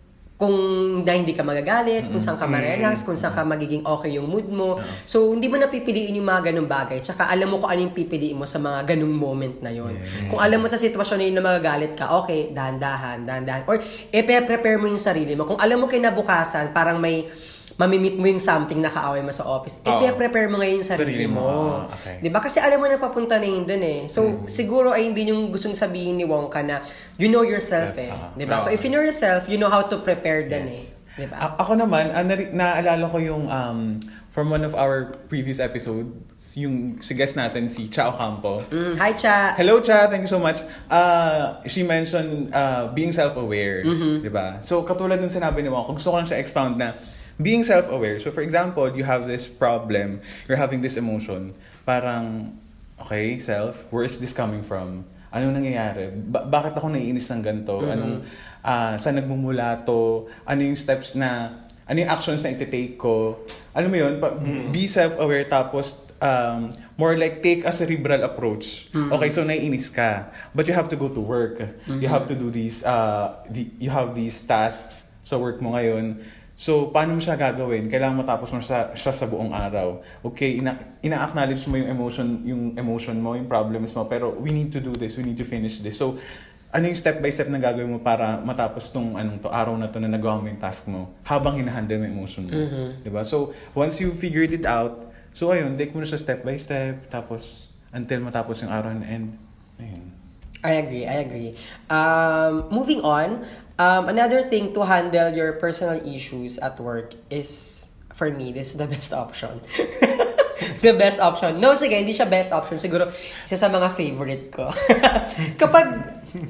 kung 0.43 0.59
na 1.07 1.15
hindi 1.15 1.39
ka 1.39 1.47
magagalit, 1.47 2.11
kung 2.11 2.19
saan 2.19 2.35
ka 2.35 2.51
marelax, 2.51 3.07
kung 3.07 3.15
saan 3.15 3.31
ka 3.31 3.47
magiging 3.47 3.87
okay 3.87 4.19
yung 4.19 4.27
mood 4.27 4.51
mo. 4.51 4.83
So, 5.07 5.31
hindi 5.31 5.47
mo 5.47 5.55
napipiliin 5.55 6.19
yung 6.19 6.27
mga 6.27 6.51
ganung 6.51 6.67
bagay. 6.67 6.99
Tsaka 6.99 7.31
alam 7.31 7.47
mo 7.47 7.63
kung 7.63 7.71
ano 7.71 7.87
yung 7.87 7.95
pipiliin 7.95 8.35
mo 8.35 8.43
sa 8.43 8.59
mga 8.59 8.91
ganung 8.91 9.15
moment 9.15 9.63
na 9.63 9.71
yon. 9.71 9.95
Kung 10.27 10.43
alam 10.43 10.59
mo 10.59 10.67
sa 10.67 10.83
sitwasyon 10.83 11.17
na 11.23 11.25
yun 11.31 11.37
na 11.39 11.45
magagalit 11.47 11.95
ka, 11.95 12.11
okay, 12.19 12.51
dahan-dahan, 12.51 13.23
dahan-dahan. 13.23 13.63
Or, 13.71 13.79
i-prepare 14.11 14.83
mo 14.83 14.91
yung 14.91 14.99
sarili 14.99 15.39
mo. 15.39 15.47
Kung 15.47 15.63
alam 15.63 15.79
mo 15.79 15.87
kinabukasan, 15.87 16.75
parang 16.75 16.99
may 16.99 17.31
mamimit 17.75 18.15
mo 18.15 18.25
yung 18.25 18.39
something 18.39 18.79
na 18.79 18.89
kaaway 18.89 19.21
mo 19.21 19.31
sa 19.31 19.45
office, 19.45 19.81
Oo. 19.83 20.01
i-prepare 20.03 20.47
mo 20.47 20.59
ngayon 20.59 20.81
yung 20.81 20.89
sarili, 20.89 21.13
Sarili 21.15 21.27
mo, 21.27 21.41
mo. 21.41 21.53
ah, 21.83 21.91
okay. 21.91 22.17
Di 22.19 22.29
ba? 22.29 22.39
Kasi 22.39 22.59
alam 22.59 22.77
mo 22.77 22.87
na 22.87 22.97
papunta 22.97 23.37
na 23.37 23.45
yun 23.45 23.65
dun 23.65 23.81
eh. 23.81 24.07
So, 24.07 24.45
siguro 24.47 24.93
ay 24.93 25.09
hindi 25.09 25.29
yung 25.29 25.49
gustong 25.49 25.73
sabihin 25.73 26.17
ni 26.17 26.25
Wongka 26.25 26.61
na 26.61 26.85
you 27.17 27.27
know 27.27 27.43
yourself 27.43 27.97
eh. 27.97 28.09
Ah, 28.09 28.33
Di 28.33 28.45
ba? 28.45 28.59
So, 28.59 28.69
if 28.69 28.81
you 28.81 28.91
know 28.91 29.01
yourself, 29.01 29.47
you 29.47 29.57
know 29.57 29.69
how 29.69 29.83
to 29.83 30.01
prepare 30.01 30.45
then 30.45 30.69
eh. 30.69 30.85
Di 31.15 31.27
ba? 31.27 31.37
A- 31.39 31.57
ako 31.61 31.77
naman, 31.77 32.13
nari- 32.25 32.51
naalala 32.51 33.05
ko 33.07 33.17
yung 33.17 33.45
um, 33.47 34.01
from 34.33 34.49
one 34.49 34.65
of 34.65 34.73
our 34.73 35.13
previous 35.29 35.61
episodes, 35.61 36.09
yung 36.57 36.97
si 36.99 37.13
guest 37.13 37.37
natin, 37.37 37.69
si 37.69 37.89
Chao 37.89 38.17
Campo. 38.17 38.65
Mm, 38.69 38.97
hi, 38.97 39.13
Cha! 39.13 39.53
Hello, 39.53 39.77
Cha. 39.79 40.09
Thank 40.09 40.25
you 40.25 40.33
so 40.33 40.41
much. 40.41 40.57
Uh, 40.89 41.61
she 41.67 41.85
mentioned 41.85 42.49
uh, 42.51 42.89
being 42.91 43.13
self-aware. 43.13 43.85
Mm-hmm. 43.85 44.25
Di 44.25 44.31
ba? 44.33 44.57
So, 44.61 44.83
katulad 44.83 45.21
ng 45.21 45.29
sinabi 45.29 45.61
ni 45.61 45.69
Wong, 45.69 45.85
gusto 45.93 46.09
ko 46.09 46.17
lang 46.17 46.25
siya 46.25 46.41
expound 46.41 46.81
na 46.81 46.97
being 47.41 47.63
self-aware. 47.63 48.21
So, 48.21 48.31
for 48.31 48.43
example, 48.43 48.91
you 48.93 49.05
have 49.05 49.29
this 49.29 49.47
problem, 49.47 50.21
you're 50.49 50.61
having 50.61 50.83
this 50.83 50.97
emotion. 50.97 51.55
Parang, 51.87 52.59
okay, 53.01 53.39
self, 53.39 53.87
where 53.91 54.05
is 54.05 54.19
this 54.19 54.33
coming 54.33 54.63
from? 54.63 55.05
Anong 55.33 55.65
nangyayari? 55.65 56.13
Ba- 56.13 56.45
bakit 56.45 56.77
ako 56.77 56.93
naiinis 56.93 57.31
ng 57.33 57.41
ganito? 57.41 57.81
Mm-hmm. 57.81 57.95
Anong, 57.97 58.15
ah, 58.61 58.95
saan 59.01 59.17
nagmumula 59.17 59.81
to? 59.89 60.29
Ano 60.45 60.61
yung 60.61 60.77
steps 60.77 61.17
na, 61.17 61.63
ano 61.89 61.97
yung 61.99 62.11
actions 62.13 62.45
na 62.45 62.53
iti-take 62.53 63.01
ko? 63.01 63.41
Alam 63.73 63.89
mo 63.89 63.97
yun, 63.97 64.21
pa- 64.21 64.37
be 64.69 64.85
self-aware 64.87 65.49
tapos 65.49 66.05
um, 66.23 66.71
more 66.95 67.17
like 67.19 67.43
take 67.43 67.65
a 67.65 67.73
cerebral 67.73 68.23
approach. 68.23 68.87
Okay, 68.95 69.29
so 69.33 69.43
naiinis 69.43 69.91
ka. 69.91 70.31
But 70.55 70.69
you 70.69 70.75
have 70.77 70.93
to 70.93 70.97
go 70.97 71.09
to 71.09 71.19
work. 71.19 71.59
You 71.99 72.07
have 72.07 72.29
to 72.31 72.37
do 72.37 72.53
these, 72.53 72.85
uh, 72.85 73.43
the, 73.51 73.67
you 73.81 73.91
have 73.91 74.15
these 74.15 74.39
tasks 74.45 75.03
sa 75.25 75.39
work 75.39 75.59
mo 75.59 75.75
ngayon. 75.75 76.23
So, 76.63 76.95
paano 76.95 77.19
mo 77.19 77.21
siya 77.21 77.35
gagawin? 77.35 77.91
Kailangan 77.91 78.23
matapos 78.23 78.55
mo 78.55 78.63
siya, 78.63 78.95
siya 78.95 79.11
sa 79.11 79.27
buong 79.27 79.51
araw. 79.51 79.99
Okay, 80.23 80.63
ina, 80.63 80.79
ina-acknowledge 81.03 81.67
mo 81.67 81.75
yung 81.75 81.91
emotion, 81.91 82.29
yung 82.47 82.63
emotion 82.79 83.19
mo, 83.19 83.35
yung 83.35 83.51
problems 83.51 83.91
mo, 83.99 84.07
pero 84.07 84.31
we 84.39 84.55
need 84.55 84.71
to 84.71 84.79
do 84.79 84.95
this, 84.95 85.19
we 85.19 85.27
need 85.27 85.35
to 85.35 85.43
finish 85.43 85.83
this. 85.83 85.99
So, 85.99 86.23
ano 86.71 86.87
yung 86.87 86.95
step 86.95 87.19
by 87.19 87.35
step 87.35 87.51
na 87.51 87.59
gagawin 87.59 87.91
mo 87.91 87.99
para 87.99 88.39
matapos 88.47 88.95
tong 88.95 89.19
anong 89.19 89.43
to 89.43 89.51
araw 89.51 89.75
na 89.75 89.91
to 89.91 89.99
na 89.99 90.07
nagawa 90.07 90.39
mo 90.39 90.47
yung 90.47 90.63
task 90.63 90.87
mo 90.87 91.11
habang 91.27 91.59
hinahandle 91.59 91.99
mo 91.99 92.05
yung 92.07 92.17
emotion 92.17 92.43
mo. 92.47 92.55
'Di 93.03 93.11
ba? 93.13 93.27
So, 93.27 93.53
once 93.77 93.99
you 93.99 94.15
figured 94.15 94.55
it 94.55 94.65
out, 94.65 95.13
so 95.37 95.51
ayun, 95.53 95.77
take 95.77 95.93
mo 95.93 96.01
na 96.01 96.09
siya 96.09 96.17
step 96.17 96.47
by 96.47 96.57
step 96.57 97.11
tapos 97.13 97.69
until 97.93 98.25
matapos 98.25 98.65
yung 98.65 98.73
araw 98.73 98.95
na 98.95 99.05
end. 99.05 99.37
Ayun. 99.83 100.23
I 100.63 100.79
agree, 100.79 101.05
I 101.11 101.27
agree. 101.27 101.59
Um, 101.91 102.71
moving 102.71 103.03
on, 103.03 103.43
um, 103.79 104.09
another 104.09 104.43
thing 104.43 104.73
to 104.75 104.85
handle 104.85 105.33
your 105.33 105.55
personal 105.55 106.01
issues 106.07 106.59
at 106.59 106.81
work 106.81 107.15
is, 107.31 107.85
for 108.15 108.31
me, 108.31 108.53
this 108.53 108.73
is 108.73 108.77
the 108.77 108.87
best 108.87 109.13
option. 109.13 109.61
the 110.83 110.95
best 110.95 111.19
option. 111.19 111.61
No, 111.61 111.75
sige, 111.75 111.97
hindi 111.99 112.13
siya 112.13 112.29
best 112.29 112.53
option. 112.53 112.79
Siguro, 112.79 113.09
isa 113.47 113.57
sa 113.57 113.69
mga 113.69 113.89
favorite 113.95 114.53
ko. 114.53 114.71
kapag, 115.63 115.87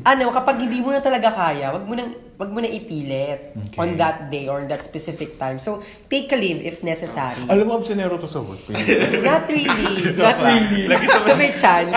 ano, 0.05 0.31
kapag 0.33 0.57
hindi 0.61 0.81
mo 0.81 0.93
na 0.93 1.01
talaga 1.01 1.33
kaya, 1.33 1.73
wag 1.73 1.85
mo 1.87 1.95
nang, 1.95 2.13
wag 2.37 2.51
mo 2.51 2.59
na 2.61 2.69
ipilit 2.69 3.55
Okay. 3.73 3.79
on 3.79 3.97
that 3.97 4.29
day 4.29 4.49
or 4.51 4.61
on 4.61 4.69
that 4.69 4.83
specific 4.83 5.39
time. 5.39 5.57
So, 5.57 5.81
take 6.11 6.29
a 6.33 6.37
leave 6.37 6.61
if 6.61 6.83
necessary. 6.85 7.47
Alam 7.49 7.69
mo, 7.69 7.81
absenero 7.81 8.21
to 8.21 8.29
sa 8.29 8.43
work. 8.45 8.61
Not 8.69 9.49
really. 9.49 10.13
not 10.19 10.39
really. 10.41 10.91
Lagi 10.91 11.07
so, 11.09 11.37
may 11.39 11.53
chance. 11.57 11.97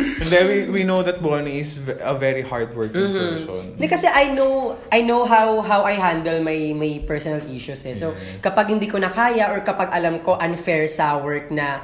Hindi, 0.00 0.36
we, 0.48 0.56
we 0.70 0.82
know 0.84 1.02
that 1.02 1.20
Bonnie 1.20 1.60
is 1.60 1.78
a 2.00 2.14
very 2.16 2.42
hardworking 2.42 3.12
person. 3.12 3.76
Hindi 3.76 3.88
kasi 3.88 4.06
I 4.08 4.32
know 4.32 4.76
I 4.92 5.00
know 5.04 5.24
how 5.24 5.60
how 5.60 5.84
I 5.84 5.96
handle 5.96 6.40
my 6.44 6.72
my 6.76 7.04
personal 7.04 7.40
issues 7.48 7.84
eh. 7.88 7.96
So 7.96 8.16
kapag 8.40 8.72
hindi 8.72 8.88
ko 8.88 8.96
na 9.00 9.12
kaya 9.12 9.50
or 9.52 9.60
kapag 9.64 9.92
alam 9.92 10.20
ko 10.24 10.36
unfair 10.40 10.88
sa 10.88 11.18
work 11.20 11.52
na 11.52 11.82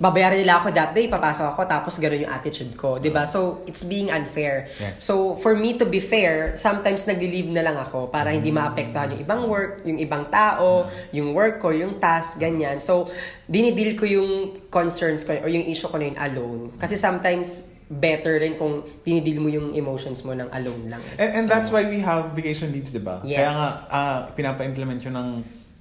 babayaran 0.00 0.44
nila 0.44 0.60
ako 0.60 0.68
that 0.76 0.92
day, 0.92 1.08
papasok 1.08 1.56
ako 1.56 1.60
tapos 1.64 1.96
gano'n 1.96 2.28
yung 2.28 2.32
attitude 2.32 2.76
ko, 2.76 3.00
'di 3.00 3.08
ba? 3.08 3.24
So 3.24 3.64
it's 3.64 3.84
being 3.88 4.12
unfair. 4.12 4.68
Yes. 4.76 5.00
So 5.00 5.36
for 5.40 5.56
me 5.56 5.80
to 5.80 5.88
be 5.88 6.00
fair, 6.00 6.52
sometimes 6.60 7.08
nagli-leave 7.08 7.48
na 7.48 7.64
lang 7.64 7.76
ako 7.80 8.12
para 8.12 8.36
hindi 8.36 8.52
maapektuhan 8.52 9.16
yung 9.16 9.22
ibang 9.24 9.42
work, 9.48 9.72
yung 9.88 9.98
ibang 9.98 10.28
tao, 10.28 10.92
yung 11.16 11.32
work 11.32 11.64
ko, 11.64 11.72
yung 11.72 11.96
task, 11.96 12.36
ganyan. 12.36 12.78
So 12.78 13.08
dinideal 13.48 13.98
ko 13.98 14.04
yung 14.06 14.30
concerns 14.72 15.24
ko 15.26 15.36
or 15.40 15.50
yung 15.50 15.66
issue 15.68 15.88
ko 15.88 15.96
na 15.96 16.06
yun 16.08 16.18
alone. 16.20 16.62
Kasi 16.76 16.96
sometimes 16.96 17.41
better 17.92 18.40
rin 18.40 18.56
kung 18.56 18.80
dinideal 19.04 19.38
mo 19.38 19.52
yung 19.52 19.76
emotions 19.76 20.24
mo 20.24 20.32
ng 20.32 20.48
alone 20.48 20.88
lang. 20.88 21.02
And, 21.20 21.30
and 21.36 21.44
that's 21.44 21.68
why 21.68 21.84
we 21.84 22.00
have 22.00 22.32
vacation 22.32 22.72
leaves, 22.72 22.88
di 22.88 23.04
ba? 23.04 23.20
Yes. 23.20 23.36
Kaya 23.36 23.50
nga, 23.52 23.68
ah, 23.92 24.18
pinapa-implement 24.32 25.04
yun 25.04 25.12
ng, 25.12 25.28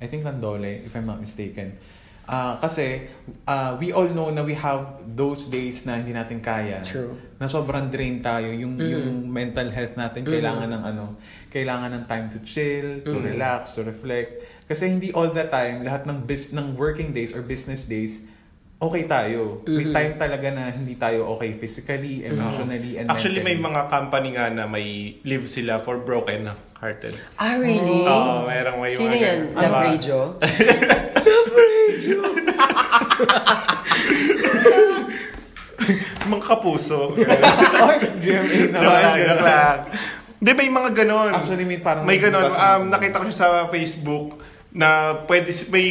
I 0.03 0.07
think, 0.11 0.27
ng 0.27 0.43
Dole, 0.43 0.83
if 0.83 0.91
I'm 0.91 1.07
not 1.07 1.23
mistaken. 1.23 1.79
Ah, 2.27 2.59
kasi, 2.59 3.07
ah, 3.47 3.79
we 3.79 3.91
all 3.91 4.11
know 4.11 4.27
na 4.27 4.43
we 4.43 4.55
have 4.55 4.99
those 5.07 5.47
days 5.47 5.87
na 5.87 5.99
hindi 5.99 6.11
natin 6.11 6.43
kaya. 6.43 6.83
True. 6.83 7.15
Na 7.39 7.47
sobrang 7.47 7.87
drain 7.87 8.19
tayo. 8.19 8.51
Yung, 8.51 8.75
Mhm. 8.75 8.91
yung 8.91 9.07
mental 9.31 9.71
health 9.71 9.95
natin, 9.95 10.27
kailangan 10.27 10.67
ng 10.67 10.83
ano, 10.83 11.15
kailangan 11.47 11.95
ng 11.95 12.03
time 12.07 12.27
to 12.27 12.39
chill, 12.43 13.03
to 13.03 13.17
Mhm. 13.19 13.35
relax, 13.35 13.75
to 13.75 13.83
reflect. 13.83 14.43
Kasi 14.67 14.91
hindi 14.91 15.11
all 15.11 15.31
the 15.31 15.47
time, 15.47 15.83
lahat 15.83 16.03
ng, 16.07 16.27
bis, 16.27 16.51
ng 16.51 16.75
working 16.75 17.11
days 17.11 17.31
or 17.31 17.39
business 17.39 17.87
days, 17.87 18.19
okay 18.81 19.03
tayo. 19.05 19.61
May 19.63 19.85
Mhm. 19.85 19.93
time 19.93 20.13
talaga 20.17 20.47
na 20.49 20.63
hindi 20.67 20.95
tayo 20.95 21.27
okay 21.31 21.53
physically, 21.53 22.23
emotionally, 22.23 22.97
and 22.97 23.07
Actually, 23.07 23.39
may 23.39 23.53
mentally. 23.53 23.69
mga 23.69 23.81
company 23.87 24.27
nga 24.33 24.49
na 24.49 24.65
may 24.65 25.15
leave 25.21 25.45
sila 25.45 25.77
for 25.77 25.99
broken 25.99 26.49
hearted. 26.75 27.13
Ah, 27.37 27.55
really? 27.55 28.01
Oo, 28.01 28.43
merong 28.43 28.77
may 28.79 28.91
Sino 28.91 29.07
mga 29.07 29.15
yan? 29.15 29.39
ganun. 29.47 29.53
Love 29.53 29.61
Diba? 29.61 29.81
Radio? 29.85 30.17
Mga 36.23 36.43
kapuso. 36.45 37.17
GMA. 38.21 38.57
Joke 38.69 39.41
lang. 39.41 39.77
Di 40.37 40.51
ba 40.51 40.61
yung 40.61 40.75
mga 40.75 40.91
ganon? 40.95 41.31
Actually, 41.31 41.65
may 41.65 41.77
parang- 41.77 42.05
May 42.05 42.17
ganon. 42.17 42.47
Um, 42.47 42.81
nakita 42.89 43.17
ko 43.17 43.23
siya 43.25 43.35
sa 43.35 43.47
Facebook 43.67 44.37
na 44.69 45.19
pwede, 45.25 45.49
may, 45.69 45.85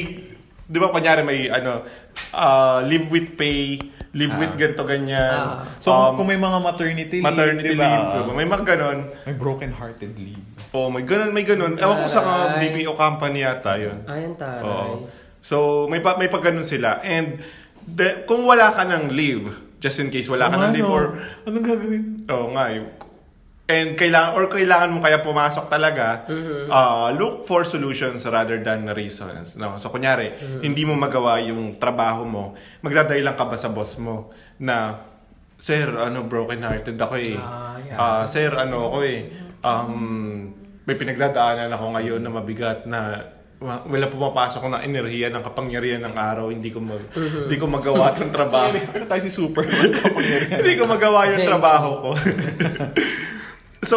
di 0.71 0.79
ba 0.79 0.89
kunyari 0.89 1.27
may 1.27 1.51
ano, 1.51 1.83
uh, 2.31 2.79
live 2.87 3.11
with 3.11 3.35
pay, 3.35 3.75
live 4.15 4.35
with 4.39 4.55
Ah. 4.55 4.59
ganto 4.59 4.83
ganyan. 4.87 5.35
Ah. 5.35 5.67
So, 5.83 5.91
Um, 5.91 6.15
kung 6.15 6.27
may 6.27 6.39
mga 6.39 6.59
maternity 6.63 7.19
leave, 7.19 7.27
maternity 7.27 7.75
diba? 7.75 7.83
leave, 7.83 8.07
diba? 8.15 8.33
may 8.33 8.47
mga 8.47 8.65
ganon. 8.65 8.99
May 9.27 9.35
broken-hearted 9.35 10.15
leave. 10.15 10.47
Oh, 10.71 10.87
may 10.87 11.03
ganon, 11.03 11.35
may 11.35 11.43
ganon. 11.43 11.75
Ewan 11.75 11.97
ko 11.99 12.07
sa. 12.07 12.23
BPO 12.55 12.95
company 12.95 13.43
yata 13.43 13.75
yun. 13.75 14.07
Ayan, 14.07 14.39
taray. 14.39 14.63
Oo. 14.63 15.11
So, 15.43 15.57
may 15.91 15.99
pa, 15.99 16.15
may 16.15 16.31
pag 16.31 16.45
ganun 16.45 16.63
sila. 16.63 17.03
And 17.03 17.43
the, 17.83 18.23
kung 18.25 18.47
wala 18.47 18.71
ka 18.71 18.87
ng 18.87 19.11
leave, 19.11 19.51
just 19.83 19.99
in 19.99 20.13
case 20.13 20.31
wala 20.31 20.47
ka 20.47 20.55
ng 20.55 20.71
leave 20.71 20.87
or 20.87 21.19
Anong 21.43 21.67
gagawin? 21.67 22.03
Oo 22.31 22.55
nga. 22.55 22.71
Yung, 22.71 22.87
and 23.71 23.95
kailangan 23.95 24.35
or 24.35 24.51
kailangan 24.51 24.91
mo 24.91 24.99
kaya 24.99 25.23
pumasok 25.23 25.71
talaga, 25.71 26.27
uh, 26.67 27.15
look 27.15 27.47
for 27.47 27.63
solutions 27.63 28.27
rather 28.27 28.59
than 28.59 28.91
reasons. 28.91 29.55
No? 29.55 29.79
So 29.79 29.89
kunyari, 29.89 30.35
hindi 30.59 30.83
mo 30.83 30.99
magawa 30.99 31.39
yung 31.39 31.79
trabaho 31.79 32.27
mo, 32.27 32.59
magdadahil 32.83 33.23
lang 33.23 33.39
ka 33.39 33.47
ba 33.47 33.55
sa 33.55 33.71
boss 33.71 33.95
mo 33.97 34.35
na 34.59 35.07
Sir, 35.61 35.93
ano, 35.93 36.25
broken 36.25 36.65
hearted 36.65 36.97
ako 36.97 37.21
eh. 37.21 37.37
Ah, 37.37 37.77
yeah. 37.85 38.01
Ah, 38.01 38.25
sir, 38.25 38.49
ano 38.49 38.89
ako 38.89 38.99
eh. 39.05 39.29
Um, 39.61 40.57
may 40.89 40.97
pinagdadaanan 40.97 41.69
ako 41.69 42.01
ngayon 42.01 42.21
na 42.25 42.31
mabigat 42.33 42.89
na 42.89 43.29
wa- 43.61 43.85
wala 43.85 44.09
pumapasok 44.09 44.73
na 44.73 44.81
enerhiya 44.81 45.29
ng 45.29 45.45
kapangyarihan 45.45 46.01
ng 46.01 46.17
araw, 46.17 46.49
hindi 46.49 46.73
ko 46.73 46.81
mag, 46.81 47.05
hindi 47.13 47.61
ko 47.61 47.69
magawa 47.69 48.17
tong 48.17 48.33
trabaho. 48.33 48.73
Tayo 49.13 49.21
si 49.21 49.29
Superman? 49.29 49.93
kapangyarihan? 50.01 50.65
Hindi 50.65 50.75
ko 50.81 50.85
magawa 50.89 51.29
yung 51.29 51.45
trabaho 51.45 51.89
ko. 52.01 52.11
so, 53.83 53.97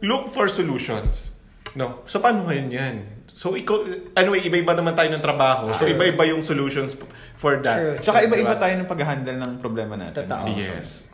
look 0.00 0.30
for 0.30 0.48
solutions. 0.48 1.32
No? 1.74 2.02
So, 2.04 2.18
paano 2.18 2.48
ngayon 2.48 2.68
yan? 2.68 2.94
So, 3.28 3.54
ikaw, 3.54 3.86
anyway, 4.18 4.42
iba-iba 4.42 4.74
naman 4.74 4.98
tayo 4.98 5.14
ng 5.14 5.22
trabaho. 5.22 5.70
So, 5.70 5.86
iba-iba 5.86 6.26
yung 6.26 6.42
solutions 6.42 6.98
p- 6.98 7.06
for 7.38 7.62
that. 7.62 7.78
True. 7.78 7.96
Tsaka 8.02 8.26
iba-iba 8.26 8.56
Diba? 8.56 8.62
tayo 8.62 8.74
ng 8.82 8.88
pag-handle 8.90 9.38
ng 9.38 9.52
problema 9.62 9.94
natin. 9.94 10.26
Totoo. 10.26 10.46
Yes. 10.58 11.06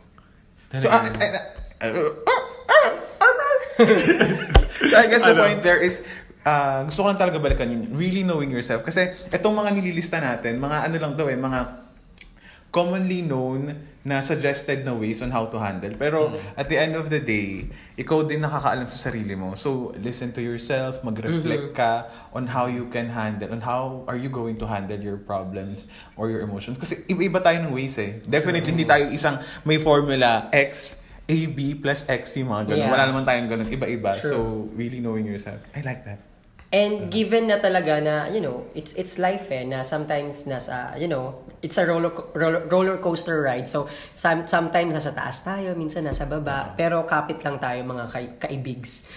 So, 0.73 0.89
ah, 0.89 1.05
ah, 1.05 1.43
so 4.89 4.93
I 4.95 5.05
guess 5.11 5.21
the 5.21 5.35
Ano? 5.35 5.43
point 5.43 5.59
there 5.61 5.77
is, 5.77 6.01
ah, 6.47 6.87
gusto 6.87 7.03
ko 7.03 7.07
lang 7.11 7.19
talaga 7.19 7.37
balikan 7.37 7.67
yun. 7.69 7.93
Really 7.93 8.23
knowing 8.23 8.49
yourself. 8.49 8.81
Kasi 8.81 9.13
itong 9.29 9.53
mga 9.53 9.75
nililista 9.75 10.17
natin, 10.17 10.57
mga 10.57 10.87
ano 10.89 10.95
lang 10.97 11.13
daw 11.13 11.27
eh, 11.27 11.37
mga 11.37 11.84
commonly 12.75 13.23
known 13.23 13.87
na 14.03 14.19
suggested 14.19 14.83
na 14.83 14.91
ways 14.91 15.23
on 15.23 15.31
how 15.31 15.47
to 15.47 15.55
handle. 15.55 15.95
Pero 15.95 16.35
at 16.59 16.67
the 16.67 16.75
end 16.75 16.93
of 16.99 17.07
the 17.07 17.23
day, 17.23 17.71
ikaw 17.95 18.27
din 18.27 18.43
nakakaalam 18.43 18.85
sa 18.91 19.09
sarili 19.09 19.33
mo. 19.33 19.55
So, 19.55 19.95
listen 19.97 20.35
to 20.35 20.43
yourself, 20.43 20.99
mag-reflect 21.01 21.71
ka 21.71 22.11
on 22.35 22.51
how 22.51 22.67
you 22.67 22.91
can 22.91 23.09
handle, 23.09 23.49
on 23.49 23.63
how 23.63 24.03
are 24.11 24.19
you 24.19 24.27
going 24.27 24.59
to 24.59 24.67
handle 24.67 24.99
your 24.99 25.17
problems 25.17 25.87
or 26.19 26.27
your 26.27 26.43
emotions. 26.43 26.75
Kasi 26.75 27.07
iba-iba 27.07 27.39
tayo 27.39 27.63
ng 27.63 27.71
ways 27.71 27.95
eh. 27.97 28.19
Definitely, 28.27 28.75
hindi 28.75 28.85
tayo 28.85 29.07
isang 29.09 29.39
may 29.63 29.79
formula 29.79 30.51
X, 30.51 30.99
AB 31.25 31.81
plus 31.81 32.05
XC, 32.05 32.45
mga 32.45 32.75
ganun. 32.75 32.85
Yeah. 32.85 32.93
Wala 32.93 33.03
naman 33.09 33.23
tayong 33.25 33.49
ganun. 33.49 33.67
Iba-iba. 33.71 34.21
True. 34.21 34.29
So, 34.29 34.37
really 34.77 35.01
knowing 35.01 35.25
yourself. 35.25 35.63
I 35.73 35.81
like 35.81 36.05
that. 36.05 36.34
And 36.75 37.07
given 37.07 37.47
na 37.47 37.63
talaga 37.63 38.03
na, 38.03 38.27
you 38.27 38.43
know, 38.43 38.67
it's 38.75 38.91
it's 38.99 39.15
life 39.15 39.47
eh, 39.47 39.63
na 39.63 39.79
sometimes 39.87 40.43
nasa, 40.43 40.91
you 40.99 41.07
know, 41.07 41.39
it's 41.63 41.79
a 41.79 41.87
roller, 41.87 42.11
roller, 42.35 42.67
roller 42.67 42.97
coaster 42.99 43.47
ride. 43.47 43.63
So, 43.63 43.87
some, 44.11 44.43
sometimes 44.43 44.91
nasa 44.91 45.15
taas 45.15 45.39
tayo, 45.39 45.71
minsan 45.71 46.03
nasa 46.03 46.27
baba. 46.27 46.75
Pero 46.75 47.07
kapit 47.07 47.39
lang 47.47 47.63
tayo 47.63 47.79
mga 47.87 48.11
kay, 48.11 48.25
kaibigs. 48.35 49.07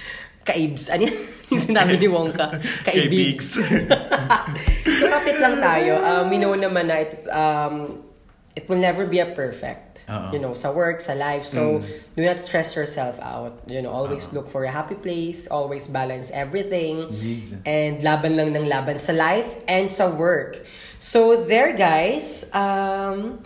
Kaibs. 0.47 0.87
Ano 0.87 1.11
yun? 1.11 1.19
yung 1.51 1.63
sinabi 1.75 1.99
ni 1.99 2.07
Wongka? 2.07 2.63
Kaibigs. 2.87 3.59
so, 5.03 5.05
kapit 5.11 5.43
lang 5.43 5.59
tayo. 5.59 5.99
Um, 5.99 6.31
we 6.31 6.39
know 6.39 6.55
naman 6.55 6.87
na 6.87 7.03
it, 7.03 7.27
um, 7.27 8.07
it 8.55 8.71
will 8.71 8.79
never 8.79 9.03
be 9.03 9.19
a 9.19 9.35
perfect. 9.35 9.88
Oo. 10.09 10.33
You 10.33 10.41
know, 10.41 10.57
sa 10.57 10.73
work, 10.73 11.05
sa 11.05 11.13
life. 11.13 11.45
So, 11.45 11.85
do 12.17 12.25
not 12.25 12.41
stress 12.41 12.73
yourself 12.73 13.21
out. 13.21 13.61
You 13.69 13.85
know, 13.85 13.93
always 13.93 14.33
look 14.33 14.49
for 14.49 14.65
a 14.65 14.73
happy 14.73 14.97
place. 14.97 15.47
Always 15.47 15.87
balance 15.87 16.33
everything. 16.33 17.13
Yes. 17.13 17.61
And 17.69 18.01
laban 18.01 18.41
lang 18.41 18.57
ng 18.57 18.67
laban 18.67 18.99
sa 19.05 19.13
life 19.13 19.49
and 19.69 19.93
sa 19.93 20.09
work. 20.09 20.65
So, 20.99 21.45
there 21.45 21.77
guys, 21.77 22.49
um, 22.57 23.45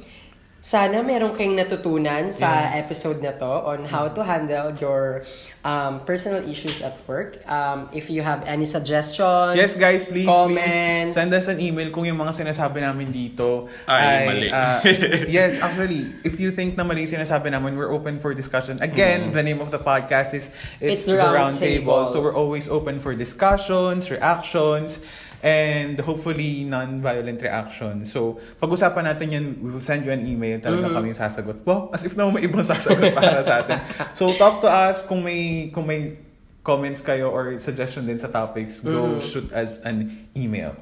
sana 0.63 1.03
meron 1.03 1.35
kayong 1.35 1.59
natutunan 1.59 2.31
sa 2.31 2.71
Yes. 2.71 2.87
episode 2.87 3.19
na 3.19 3.35
to 3.35 3.51
on 3.67 3.83
how 3.83 4.07
to 4.07 4.23
handle 4.23 4.71
your 4.79 5.27
um, 5.67 6.07
personal 6.07 6.39
issues 6.47 6.79
at 6.81 6.95
work. 7.11 7.43
Um, 7.51 7.91
if 7.91 8.07
you 8.07 8.23
have 8.23 8.47
any 8.47 8.63
suggestions, 8.63 9.59
Yes, 9.59 9.75
guys, 9.75 10.07
please, 10.07 10.31
comments, 10.31 11.11
please 11.11 11.19
send 11.19 11.35
us 11.35 11.51
an 11.51 11.59
email 11.59 11.91
kung 11.91 12.07
yung 12.07 12.15
mga 12.15 12.47
sinasabi 12.47 12.79
namin 12.79 13.11
dito 13.11 13.67
Ay, 13.91 14.23
mali. 14.23 14.49
ah, 14.55 14.79
yes, 15.27 15.59
actually, 15.59 16.15
if 16.23 16.39
you 16.39 16.55
think 16.55 16.79
na 16.79 16.87
mali 16.87 17.11
yung 17.11 17.19
sinasabi 17.19 17.51
namin, 17.51 17.75
we're 17.75 17.91
open 17.91 18.23
for 18.23 18.31
discussion. 18.31 18.79
Again, 18.79 19.35
the 19.35 19.43
name 19.43 19.59
of 19.59 19.75
the 19.75 19.83
podcast 19.83 20.31
is 20.31 20.55
It's 20.79 21.11
The 21.11 21.19
The 21.19 21.27
Round 21.27 21.35
Round 21.35 21.55
Table. 21.59 22.07
Table. 22.07 22.07
So 22.07 22.23
we're 22.23 22.39
always 22.39 22.71
open 22.71 23.03
for 23.03 23.19
discussions, 23.19 24.15
reactions, 24.15 25.03
and 25.43 25.99
hopefully 25.99 26.63
non-violent 26.63 27.43
reactions. 27.43 28.09
So, 28.09 28.39
pag-usapan 28.57 29.05
natin 29.05 29.27
yan, 29.29 29.45
we 29.59 29.75
will 29.75 29.83
send 29.83 30.07
you 30.07 30.15
an 30.15 30.23
email. 30.23 30.59
Talaga 30.59 30.87
Mm-hmm. 30.87 30.95
kami 30.95 31.07
yung 31.11 31.21
sasagot. 31.21 31.57
Wow, 31.67 31.91
as 31.91 32.07
if 32.07 32.15
na 32.15 32.31
may 32.31 32.47
ibang 32.47 32.63
sasagot 32.71 33.11
para 33.11 33.43
sa 33.43 33.61
atin. 33.61 33.79
So, 34.15 34.31
talk 34.39 34.63
to 34.63 34.71
us 34.71 35.03
kung 35.03 35.21
may 35.21 35.69
kung 35.69 35.85
may 35.85 36.15
comments 36.63 37.03
kayo 37.03 37.27
or 37.27 37.59
suggestion 37.59 38.07
din 38.07 38.15
sa 38.17 38.31
topics, 38.31 38.79
go 38.79 39.19
Mhm. 39.19 39.21
shoot 39.21 39.51
us 39.51 39.83
an 39.83 40.31
email. 40.39 40.79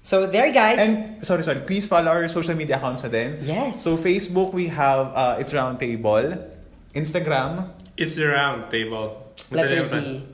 So, 0.00 0.24
there 0.24 0.48
guys. 0.48 0.80
And, 0.80 1.20
sorry, 1.20 1.44
sorry, 1.44 1.60
please 1.60 1.84
follow 1.84 2.08
our 2.08 2.24
social 2.26 2.56
media 2.56 2.80
accounts 2.80 3.04
na 3.04 3.12
din. 3.12 3.36
yes. 3.44 3.84
So, 3.84 4.00
Facebook, 4.00 4.56
we 4.56 4.72
have 4.72 5.12
uh, 5.12 5.36
It's 5.36 5.52
Roundtable. 5.52 6.40
Instagram, 6.96 7.68
It's 8.00 8.16
the 8.16 8.32
round 8.32 8.72
table. 8.72 9.28
Madali 9.52 9.84
letter. 9.84 10.00
D. 10.00 10.24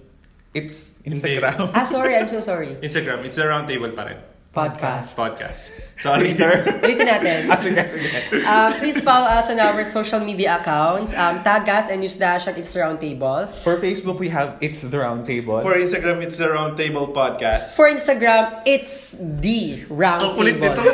it's 0.56 0.96
Instagram. 1.04 1.70
Ah, 1.74 1.84
sorry. 1.84 2.16
I'm 2.16 2.28
so 2.28 2.40
sorry. 2.40 2.74
Instagram, 2.82 3.24
it's 3.24 3.36
the 3.36 3.46
round 3.46 3.68
table 3.68 3.92
pa 3.92 4.08
rin. 4.08 4.16
Podcast. 4.56 5.12
Podcast. 5.12 5.68
Sorry. 6.00 6.32
Ulitin 6.80 7.04
natin. 7.08 7.44
ah, 7.52 7.60
sige, 7.60 7.76
sige. 7.92 8.08
Uh, 8.40 8.72
please 8.80 9.00
follow 9.04 9.28
us 9.28 9.52
on 9.52 9.60
our 9.60 9.84
social 9.84 10.20
media 10.20 10.56
accounts. 10.60 11.12
Um, 11.12 11.44
tag 11.44 11.68
us 11.68 11.92
and 11.92 12.00
use 12.00 12.16
the 12.16 12.24
hashtag 12.24 12.56
It's 12.56 12.72
the 12.72 12.80
Round 12.80 12.96
Table. 12.96 13.48
For 13.60 13.76
Facebook, 13.80 14.16
we 14.16 14.32
have 14.32 14.56
It's 14.64 14.80
the 14.80 14.96
Round 14.96 15.28
Table. 15.28 15.60
For 15.60 15.76
Instagram, 15.76 16.24
it's 16.24 16.40
the 16.40 16.48
Roundtable 16.48 17.12
Podcast. 17.12 17.76
For 17.76 17.88
Instagram, 17.88 18.64
it's 18.64 19.16
the 19.20 19.84
Round 19.92 20.24
Ang 20.24 20.32
kulit 20.36 20.56
Table. 20.56 20.72
nito. 20.72 20.84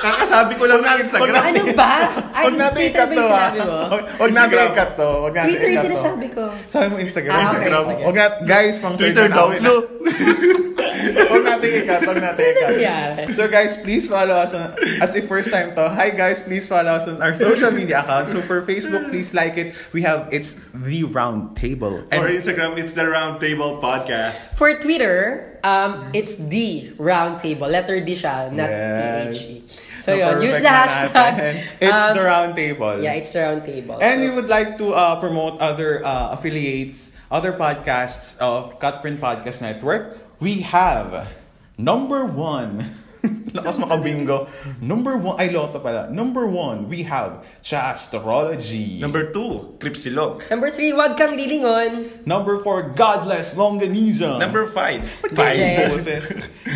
Kakasabi 0.00 0.56
ko 0.56 0.64
lang 0.64 0.80
ng 0.80 0.96
Instagram. 1.04 1.40
Ano 1.44 1.62
ba? 1.76 1.92
Ay, 2.32 2.44
Huwag 2.48 2.56
natin 2.56 2.76
Twitter 2.80 2.96
ikat 2.96 3.08
ba 3.08 3.12
to, 3.12 3.20
yung 3.20 3.28
ah. 3.28 3.36
sinabi 3.36 3.58
mo? 3.60 3.76
Huwag 3.76 4.04
huwag 4.16 4.32
natin 4.32 4.56
Instagram. 4.56 4.72
ikat 4.72 4.90
to. 4.96 5.08
Huwag 5.20 5.34
natin 5.36 5.48
Twitter 5.48 5.68
yung 5.68 5.84
sinasabi 5.84 6.26
ko. 6.32 6.42
Sabi 6.72 6.86
mo 6.88 6.96
Instagram. 6.96 7.32
Ah, 7.32 7.36
okay, 7.36 7.48
Instagram. 7.48 7.82
Huwag 8.08 8.16
nat, 8.16 8.34
guys, 8.48 8.74
pang 8.80 8.96
Twitter 8.96 9.26
daw. 9.28 9.46
na 9.52 9.60
No. 9.60 9.74
Huwag 11.14 11.42
natin 11.44 11.70
ikat, 11.84 12.00
huwag 12.06 12.18
natin 12.22 12.44
ikat. 12.54 12.72
Yeah. 12.80 13.30
So 13.32 13.48
guys, 13.48 13.76
please 13.80 14.06
follow 14.08 14.34
us 14.34 14.54
on, 14.54 14.74
as 15.00 15.14
if 15.14 15.26
first 15.26 15.50
time 15.50 15.74
to. 15.74 15.88
Hi 15.90 16.10
guys, 16.10 16.42
please 16.42 16.66
follow 16.66 16.94
us 16.96 17.06
on 17.08 17.20
our 17.22 17.34
social 17.34 17.70
media 17.70 18.00
accounts. 18.00 18.32
So 18.32 18.40
for 18.42 18.62
Facebook, 18.62 19.10
please 19.10 19.34
like 19.34 19.56
it. 19.58 19.74
We 19.92 20.02
have, 20.02 20.28
it's 20.30 20.58
The 20.72 21.04
Round 21.04 21.56
Table. 21.56 22.02
For 22.08 22.26
Instagram, 22.30 22.78
it's 22.78 22.94
the 22.94 23.08
Round 23.08 23.40
Table 23.40 23.80
Podcast. 23.82 24.54
For 24.54 24.72
Twitter, 24.78 25.58
um, 25.64 26.10
it's 26.14 26.36
the 26.36 26.92
Round 26.98 27.40
Table. 27.40 27.68
Letter 27.68 28.00
D 28.00 28.14
siya, 28.14 28.50
not 28.52 28.70
Yes. 28.70 29.36
T-H-E. 29.38 29.56
So 30.00 30.16
yun, 30.16 30.40
perfect 30.40 30.44
use 30.48 30.58
the 30.64 30.72
hashtag. 30.72 31.12
natin. 31.12 31.52
It's 31.80 31.92
um, 32.00 32.16
The 32.16 32.24
Round 32.24 32.52
Table. 32.56 32.92
Yeah, 33.02 33.20
it's 33.20 33.32
the 33.36 33.40
Round 33.44 33.62
Table. 33.64 33.98
And 34.00 34.20
So- 34.20 34.24
we 34.24 34.28
would 34.32 34.48
like 34.48 34.78
to 34.80 34.96
uh, 34.96 35.20
promote 35.20 35.60
other 35.60 36.00
uh, 36.00 36.32
affiliates, 36.32 37.12
other 37.30 37.52
podcasts 37.52 38.34
of 38.40 38.80
Cutprint 38.80 39.20
Podcast 39.20 39.60
Network. 39.60 40.16
We 40.40 40.64
have 40.64 41.28
number 41.76 42.24
one. 42.24 42.96
Lakas 43.52 43.76
makabingo. 43.76 44.48
Number 44.80 45.20
one, 45.20 45.36
ay 45.36 45.52
loto 45.52 45.76
pala. 45.76 46.08
Number 46.08 46.48
one, 46.48 46.88
we 46.88 47.04
have 47.04 47.44
Astrology. 47.60 48.96
Number 48.96 49.28
two, 49.28 49.76
Cripsilog. 49.76 50.48
Number 50.48 50.72
three, 50.72 50.96
wag 50.96 51.20
kang 51.20 51.36
lilingon. 51.36 52.24
Number 52.24 52.64
four, 52.64 52.96
Godless 52.96 53.60
Longaniza. 53.60 54.40
Number 54.40 54.64
five, 54.64 55.04
five. 55.36 55.52
Jet. 55.60 55.92
Jet, 56.00 56.24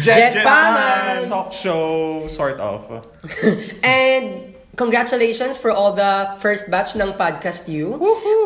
Jet 0.05 0.33
Jet 0.37 0.45
Panas. 0.45 1.29
Talk 1.33 1.49
show, 1.53 2.29
sort 2.29 2.61
of. 2.61 3.09
And 3.81 4.53
congratulations 4.77 5.57
for 5.57 5.73
all 5.73 5.97
the 5.97 6.37
first 6.45 6.69
batch 6.69 6.93
ng 6.97 7.17
Podcast 7.17 7.73
You. 7.73 7.97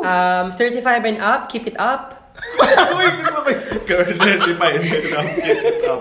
Um, 0.07 0.53
35 0.55 1.05
and 1.05 1.19
up, 1.19 1.51
keep 1.51 1.67
it 1.67 1.75
up. 1.81 2.18
Wait, 2.99 3.13
gusto 3.19 3.39
ko 3.43 3.51
yun. 3.51 3.63
Currently 3.89 4.55
pa 4.55 4.67
yun. 4.73 4.83
Up. 5.89 6.01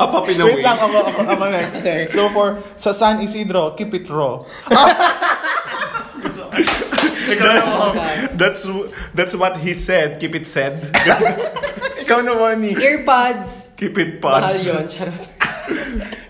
Up 0.00 0.12
up 0.14 0.26
in 0.28 0.36
a 0.40 0.44
Wait 0.46 0.56
way. 0.56 0.62
lang, 0.62 0.78
ako, 0.78 0.98
ako, 1.04 1.20
ako 1.26 1.44
next. 1.50 1.74
Okay. 1.78 2.00
So 2.12 2.28
for 2.30 2.48
sa 2.76 2.92
San 2.92 3.20
Isidro, 3.20 3.72
keep 3.74 3.92
it 3.92 4.06
raw. 4.08 4.44
That- 7.34 8.30
that's 8.36 8.62
that's 9.14 9.34
what 9.34 9.56
he 9.58 9.74
said. 9.74 10.20
Keep 10.20 10.34
it 10.34 10.46
said. 10.46 10.80
Ikaw 12.04 12.20
naman 12.22 12.60
ni. 12.62 12.72
Earpods. 12.76 13.74
Keep 13.76 13.98
it 13.98 14.10
Mahal 14.22 14.52
pods. 14.52 14.62
yun. 14.66 14.86
Charot. 14.86 15.22